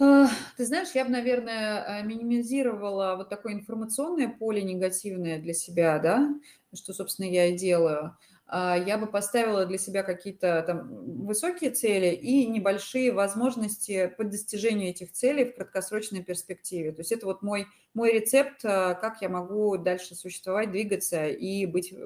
А, 0.02 0.28
ты 0.56 0.64
знаешь, 0.64 0.88
я 0.94 1.04
бы, 1.04 1.10
наверное, 1.10 1.84
а, 2.00 2.02
минимизировала 2.02 3.16
вот 3.16 3.28
такое 3.28 3.52
информационное 3.52 4.28
поле 4.28 4.62
негативное 4.62 5.38
для 5.38 5.52
себя, 5.52 5.98
да, 5.98 6.30
что, 6.74 6.94
собственно, 6.94 7.26
я 7.26 7.46
и 7.46 7.56
делаю. 7.56 8.16
А, 8.46 8.78
я 8.78 8.96
бы 8.96 9.06
поставила 9.06 9.66
для 9.66 9.76
себя 9.76 10.02
какие-то 10.02 10.62
там 10.66 10.88
высокие 11.26 11.70
цели 11.70 12.14
и 12.14 12.46
небольшие 12.46 13.12
возможности 13.12 14.12
по 14.16 14.24
достижению 14.24 14.88
этих 14.88 15.12
целей 15.12 15.44
в 15.44 15.54
краткосрочной 15.54 16.22
перспективе. 16.24 16.92
То 16.92 17.00
есть 17.02 17.12
это 17.12 17.26
вот 17.26 17.42
мой, 17.42 17.66
мой 17.92 18.12
рецепт, 18.14 18.62
как 18.62 19.18
я 19.20 19.28
могу 19.28 19.76
дальше 19.76 20.14
существовать, 20.14 20.70
двигаться 20.72 21.26
и 21.26 21.66
быть 21.66 21.92
э, 21.92 21.96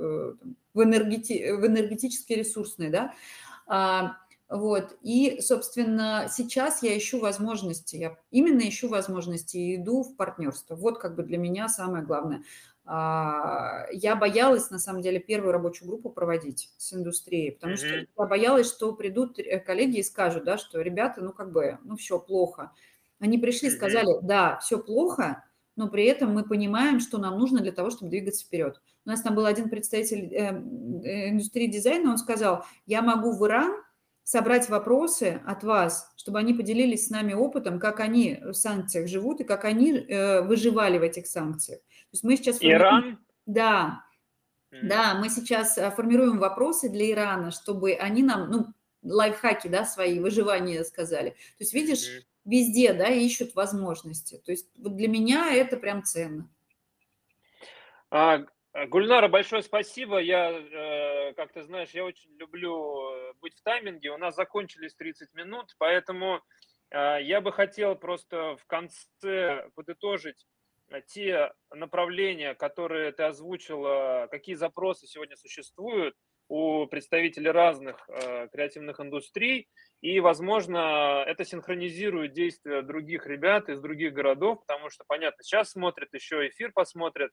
в, 0.74 0.82
энергети, 0.82 1.52
в 1.52 1.64
энергетически 1.64 2.32
ресурсной, 2.32 2.90
да. 2.90 3.14
Вот. 4.54 4.96
И, 5.02 5.40
собственно, 5.40 6.28
сейчас 6.30 6.84
я 6.84 6.96
ищу 6.96 7.18
возможности, 7.18 7.96
я 7.96 8.16
именно 8.30 8.60
ищу 8.60 8.88
возможности 8.88 9.56
и 9.56 9.74
иду 9.74 10.04
в 10.04 10.14
партнерство. 10.14 10.76
Вот 10.76 11.00
как 11.00 11.16
бы 11.16 11.24
для 11.24 11.38
меня 11.38 11.68
самое 11.68 12.04
главное. 12.04 12.44
А, 12.84 13.86
я 13.90 14.14
боялась, 14.14 14.70
на 14.70 14.78
самом 14.78 15.02
деле, 15.02 15.18
первую 15.18 15.50
рабочую 15.50 15.88
группу 15.88 16.08
проводить 16.08 16.70
с 16.76 16.92
индустрией, 16.92 17.50
потому 17.50 17.76
что 17.76 17.88
я 17.88 18.06
боялась, 18.26 18.68
что 18.68 18.92
придут 18.92 19.40
э, 19.40 19.58
коллеги 19.58 19.98
и 19.98 20.02
скажут, 20.04 20.44
да, 20.44 20.56
что 20.56 20.80
ребята, 20.80 21.20
ну 21.20 21.32
как 21.32 21.50
бы, 21.50 21.78
ну 21.82 21.96
все 21.96 22.20
плохо. 22.20 22.70
Они 23.18 23.38
пришли, 23.38 23.70
сказали, 23.70 24.20
да, 24.22 24.60
все 24.60 24.78
плохо, 24.78 25.42
но 25.74 25.88
при 25.88 26.04
этом 26.04 26.32
мы 26.32 26.44
понимаем, 26.44 27.00
что 27.00 27.18
нам 27.18 27.40
нужно 27.40 27.58
для 27.58 27.72
того, 27.72 27.90
чтобы 27.90 28.10
двигаться 28.10 28.44
вперед. 28.44 28.80
У 29.04 29.08
нас 29.08 29.20
там 29.20 29.34
был 29.34 29.46
один 29.46 29.68
представитель 29.68 30.32
эм, 30.32 31.02
э, 31.02 31.30
индустрии 31.30 31.66
дизайна, 31.66 32.12
он 32.12 32.18
сказал, 32.18 32.64
я 32.86 33.02
могу 33.02 33.32
в 33.32 33.44
Иран 33.44 33.82
собрать 34.24 34.70
вопросы 34.70 35.42
от 35.46 35.62
вас, 35.62 36.10
чтобы 36.16 36.38
они 36.38 36.54
поделились 36.54 37.06
с 37.06 37.10
нами 37.10 37.34
опытом, 37.34 37.78
как 37.78 38.00
они 38.00 38.40
в 38.42 38.54
санкциях 38.54 39.06
живут 39.06 39.40
и 39.40 39.44
как 39.44 39.66
они 39.66 39.92
э, 39.92 40.40
выживали 40.40 40.98
в 40.98 41.02
этих 41.02 41.26
санкциях. 41.26 41.80
То 41.80 42.08
есть 42.12 42.24
мы 42.24 42.36
сейчас 42.36 42.58
Иран? 42.60 43.18
Да, 43.44 44.02
mm. 44.72 44.78
да, 44.82 45.14
мы 45.14 45.28
сейчас 45.28 45.76
э, 45.76 45.90
формируем 45.90 46.38
вопросы 46.38 46.88
для 46.88 47.10
Ирана, 47.10 47.50
чтобы 47.50 47.92
они 47.92 48.22
нам, 48.22 48.50
ну, 48.50 48.66
лайфхаки, 49.02 49.68
да, 49.68 49.84
свои 49.84 50.18
выживания 50.18 50.82
сказали. 50.84 51.30
То 51.30 51.36
есть 51.60 51.74
видишь, 51.74 52.08
mm. 52.08 52.22
везде, 52.46 52.94
да, 52.94 53.08
ищут 53.08 53.54
возможности. 53.54 54.40
То 54.42 54.52
есть 54.52 54.70
вот 54.78 54.96
для 54.96 55.08
меня 55.08 55.54
это 55.54 55.76
прям 55.76 56.02
ценно. 56.02 56.48
А, 58.10 58.46
Гульнара, 58.74 59.28
большое 59.28 59.62
спасибо. 59.62 60.18
Я, 60.18 60.50
э, 60.50 61.32
как 61.34 61.52
ты 61.52 61.62
знаешь, 61.62 61.90
я 61.90 62.04
очень 62.04 62.36
люблю 62.38 63.08
э, 63.08 63.32
быть 63.40 63.54
в 63.54 63.62
тайминге. 63.62 64.10
У 64.10 64.18
нас 64.18 64.34
закончились 64.34 64.96
30 64.96 65.32
минут, 65.34 65.76
поэтому 65.78 66.42
э, 66.90 67.18
я 67.22 67.40
бы 67.40 67.52
хотел 67.52 67.94
просто 67.94 68.56
в 68.56 68.66
конце 68.66 69.68
подытожить 69.76 70.44
те 71.06 71.52
направления, 71.70 72.54
которые 72.54 73.12
ты 73.12 73.22
озвучила, 73.22 74.28
какие 74.30 74.54
запросы 74.54 75.06
сегодня 75.06 75.36
существуют 75.36 76.14
у 76.48 76.86
представителей 76.86 77.50
разных 77.50 78.06
креативных 78.52 79.00
индустрий. 79.00 79.66
И, 80.02 80.20
возможно, 80.20 81.24
это 81.26 81.46
синхронизирует 81.46 82.34
действия 82.34 82.82
других 82.82 83.26
ребят 83.26 83.70
из 83.70 83.80
других 83.80 84.12
городов, 84.12 84.60
потому 84.66 84.90
что, 84.90 85.04
понятно, 85.08 85.42
сейчас 85.42 85.70
смотрят, 85.70 86.12
еще 86.12 86.46
эфир 86.46 86.70
посмотрят, 86.72 87.32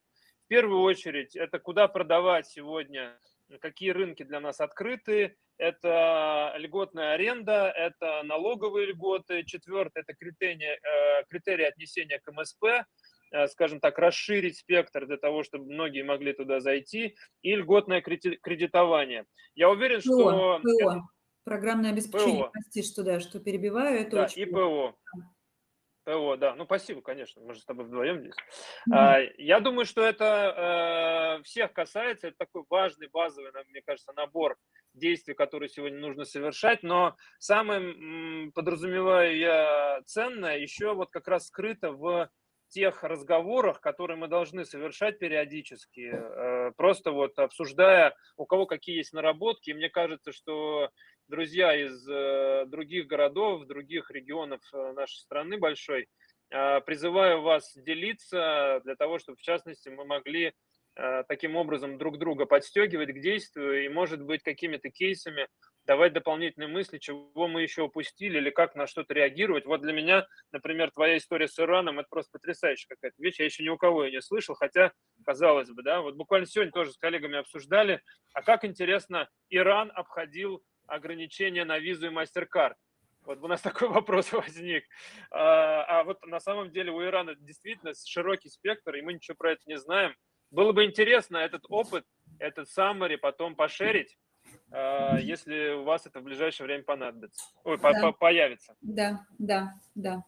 первую 0.52 0.82
очередь, 0.82 1.34
это 1.34 1.58
куда 1.58 1.88
продавать 1.88 2.46
сегодня, 2.46 3.18
какие 3.62 3.88
рынки 3.88 4.22
для 4.22 4.38
нас 4.38 4.60
открыты, 4.60 5.34
это 5.56 6.54
льготная 6.58 7.14
аренда, 7.14 7.72
это 7.74 8.22
налоговые 8.22 8.88
льготы, 8.88 9.44
четвертое– 9.44 10.02
это 10.06 10.12
критерии, 10.12 10.78
э, 10.78 11.24
критерии 11.30 11.64
отнесения 11.64 12.20
к 12.22 12.30
МСП, 12.30 12.64
э, 13.30 13.48
скажем 13.48 13.80
так, 13.80 13.98
расширить 13.98 14.58
спектр 14.58 15.06
для 15.06 15.16
того, 15.16 15.42
чтобы 15.42 15.72
многие 15.72 16.02
могли 16.02 16.34
туда 16.34 16.60
зайти, 16.60 17.16
и 17.40 17.56
льготное 17.56 18.02
кредитование. 18.02 19.24
Я 19.54 19.70
уверен, 19.70 20.02
ПО, 20.02 20.60
что... 20.60 20.60
ПО. 20.82 21.02
Программное 21.44 21.92
обеспечение, 21.92 22.44
ПО. 22.44 22.50
прости, 22.52 22.82
что 22.82 23.02
да, 23.02 23.20
что 23.20 23.40
перебиваю, 23.40 24.00
это 24.00 24.16
да, 24.16 24.24
очень... 24.24 24.42
и 24.42 24.44
ПО. 24.44 24.96
ПО, 26.04 26.36
да. 26.36 26.54
Ну, 26.54 26.64
спасибо, 26.64 27.02
конечно. 27.02 27.42
Мы 27.42 27.54
же 27.54 27.60
с 27.60 27.64
тобой 27.64 27.86
вдвоем 27.86 28.20
здесь. 28.20 28.34
Mm-hmm. 28.90 29.34
Я 29.38 29.60
думаю, 29.60 29.84
что 29.84 30.04
это 30.04 31.38
э, 31.38 31.42
всех 31.44 31.72
касается. 31.72 32.28
Это 32.28 32.38
такой 32.38 32.64
важный, 32.68 33.08
базовый, 33.08 33.52
мне 33.68 33.82
кажется, 33.82 34.12
набор 34.12 34.56
действий, 34.94 35.34
которые 35.34 35.68
сегодня 35.68 35.98
нужно 35.98 36.24
совершать. 36.24 36.82
Но 36.82 37.16
самое, 37.38 38.50
подразумеваю 38.52 39.36
я, 39.36 40.00
ценное 40.06 40.58
еще 40.58 40.94
вот 40.94 41.10
как 41.10 41.28
раз 41.28 41.46
скрыто 41.46 41.92
в 41.92 42.28
тех 42.72 43.04
разговорах, 43.04 43.80
которые 43.80 44.16
мы 44.16 44.28
должны 44.28 44.64
совершать 44.64 45.18
периодически, 45.18 46.10
э, 46.12 46.72
просто 46.76 47.10
вот 47.10 47.38
обсуждая, 47.38 48.14
у 48.36 48.46
кого 48.46 48.66
какие 48.66 48.96
есть 48.96 49.12
наработки. 49.12 49.70
И 49.70 49.74
мне 49.74 49.90
кажется, 49.90 50.32
что 50.32 50.88
друзья 51.28 51.74
из 51.74 52.06
э, 52.08 52.64
других 52.66 53.06
городов, 53.06 53.66
других 53.66 54.10
регионов 54.10 54.60
э, 54.72 54.92
нашей 54.92 55.18
страны 55.18 55.58
большой. 55.58 56.08
Э, 56.50 56.80
призываю 56.80 57.42
вас 57.42 57.72
делиться 57.76 58.80
для 58.84 58.96
того, 58.96 59.18
чтобы, 59.18 59.38
в 59.38 59.42
частности, 59.42 59.88
мы 59.88 60.04
могли 60.04 60.52
таким 61.26 61.56
образом 61.56 61.96
друг 61.96 62.18
друга 62.18 62.44
подстегивать 62.44 63.14
к 63.14 63.20
действию 63.22 63.86
и, 63.86 63.88
может 63.88 64.20
быть, 64.20 64.42
какими-то 64.42 64.90
кейсами 64.90 65.48
давать 65.84 66.12
дополнительные 66.12 66.68
мысли, 66.68 66.98
чего 66.98 67.48
мы 67.48 67.62
еще 67.62 67.82
упустили 67.82 68.38
или 68.38 68.50
как 68.50 68.74
на 68.74 68.86
что-то 68.86 69.14
реагировать. 69.14 69.64
Вот 69.64 69.80
для 69.80 69.92
меня, 69.92 70.26
например, 70.52 70.90
твоя 70.90 71.16
история 71.16 71.48
с 71.48 71.58
Ираном, 71.58 71.98
это 71.98 72.08
просто 72.08 72.32
потрясающая 72.32 72.88
какая-то 72.88 73.16
вещь. 73.22 73.38
Я 73.38 73.46
еще 73.46 73.64
ни 73.64 73.68
у 73.68 73.76
кого 73.76 74.04
ее 74.04 74.12
не 74.12 74.22
слышал, 74.22 74.54
хотя, 74.54 74.92
казалось 75.24 75.70
бы, 75.70 75.82
да, 75.82 76.00
вот 76.00 76.14
буквально 76.14 76.46
сегодня 76.46 76.72
тоже 76.72 76.92
с 76.92 76.98
коллегами 76.98 77.38
обсуждали, 77.38 78.02
а 78.32 78.42
как 78.42 78.64
интересно 78.64 79.28
Иран 79.48 79.90
обходил 79.94 80.62
ограничения 80.86 81.64
на 81.64 81.78
визу 81.78 82.06
и 82.06 82.14
MasterCard. 82.14 82.74
Вот 83.24 83.38
у 83.42 83.48
нас 83.48 83.60
такой 83.62 83.88
вопрос 83.88 84.32
возник. 84.32 84.84
А, 85.30 86.00
а 86.00 86.04
вот 86.04 86.24
на 86.26 86.40
самом 86.40 86.70
деле 86.70 86.90
у 86.92 87.02
Ирана 87.02 87.34
действительно 87.34 87.92
широкий 87.94 88.48
спектр, 88.48 88.94
и 88.94 89.02
мы 89.02 89.14
ничего 89.14 89.36
про 89.36 89.52
это 89.52 89.62
не 89.66 89.78
знаем. 89.78 90.14
Было 90.50 90.72
бы 90.72 90.84
интересно 90.84 91.38
этот 91.38 91.64
опыт, 91.68 92.04
этот 92.38 92.68
summary 92.68 93.16
потом 93.16 93.56
пошерить, 93.56 94.18
а, 94.70 95.18
если 95.18 95.70
у 95.70 95.84
вас 95.84 96.06
это 96.06 96.20
в 96.20 96.24
ближайшее 96.24 96.66
время 96.66 96.84
понадобится. 96.84 97.42
Ой, 97.64 97.78
да. 97.78 97.82
по 97.82 98.08
-по 98.08 98.12
появится. 98.12 98.76
Да, 98.80 99.24
да, 99.38 99.74
да. 99.94 100.22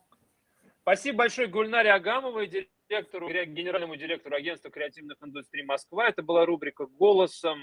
Спасибо 0.82 1.18
большое 1.18 1.48
Гульнаре 1.48 1.90
Агамовой, 1.90 2.46
директору, 2.46 3.28
генеральному 3.28 3.96
директору 3.96 4.36
агентства 4.36 4.70
креативных 4.70 5.16
индустрий 5.22 5.64
Москва. 5.64 6.08
Это 6.08 6.22
была 6.22 6.44
рубрика 6.44 6.86
«Голосом». 6.86 7.58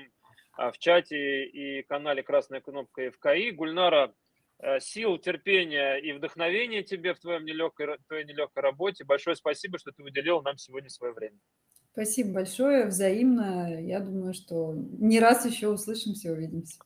А, 0.54 0.72
в 0.72 0.78
чате 0.78 1.46
и 1.46 1.84
канале 1.84 2.24
«Красная 2.24 2.62
кнопка 2.62 3.10
ФКИ». 3.12 3.52
Гульнара, 3.52 4.14
э, 4.60 4.80
сил, 4.80 5.18
терпения 5.18 5.96
и 5.96 6.12
вдохновения 6.12 6.84
тебе 6.84 7.14
в 7.14 7.20
твоем 7.20 7.46
нелегкой, 7.46 7.98
твоей 8.08 8.26
нелегкой 8.26 8.64
работе. 8.64 9.04
Большое 9.04 9.36
спасибо, 9.36 9.80
что 9.80 9.92
ты 9.92 10.04
выделил 10.04 10.42
нам 10.42 10.58
сегодня 10.58 10.90
свое 10.90 11.14
время. 11.14 11.38
Спасибо 11.94 12.34
большое, 12.34 12.86
взаимно. 12.86 13.82
Я 13.82 14.00
думаю, 14.00 14.34
что 14.34 14.74
не 14.76 15.20
раз 15.20 15.46
еще 15.46 15.68
услышимся, 15.70 16.32
увидимся. 16.32 16.80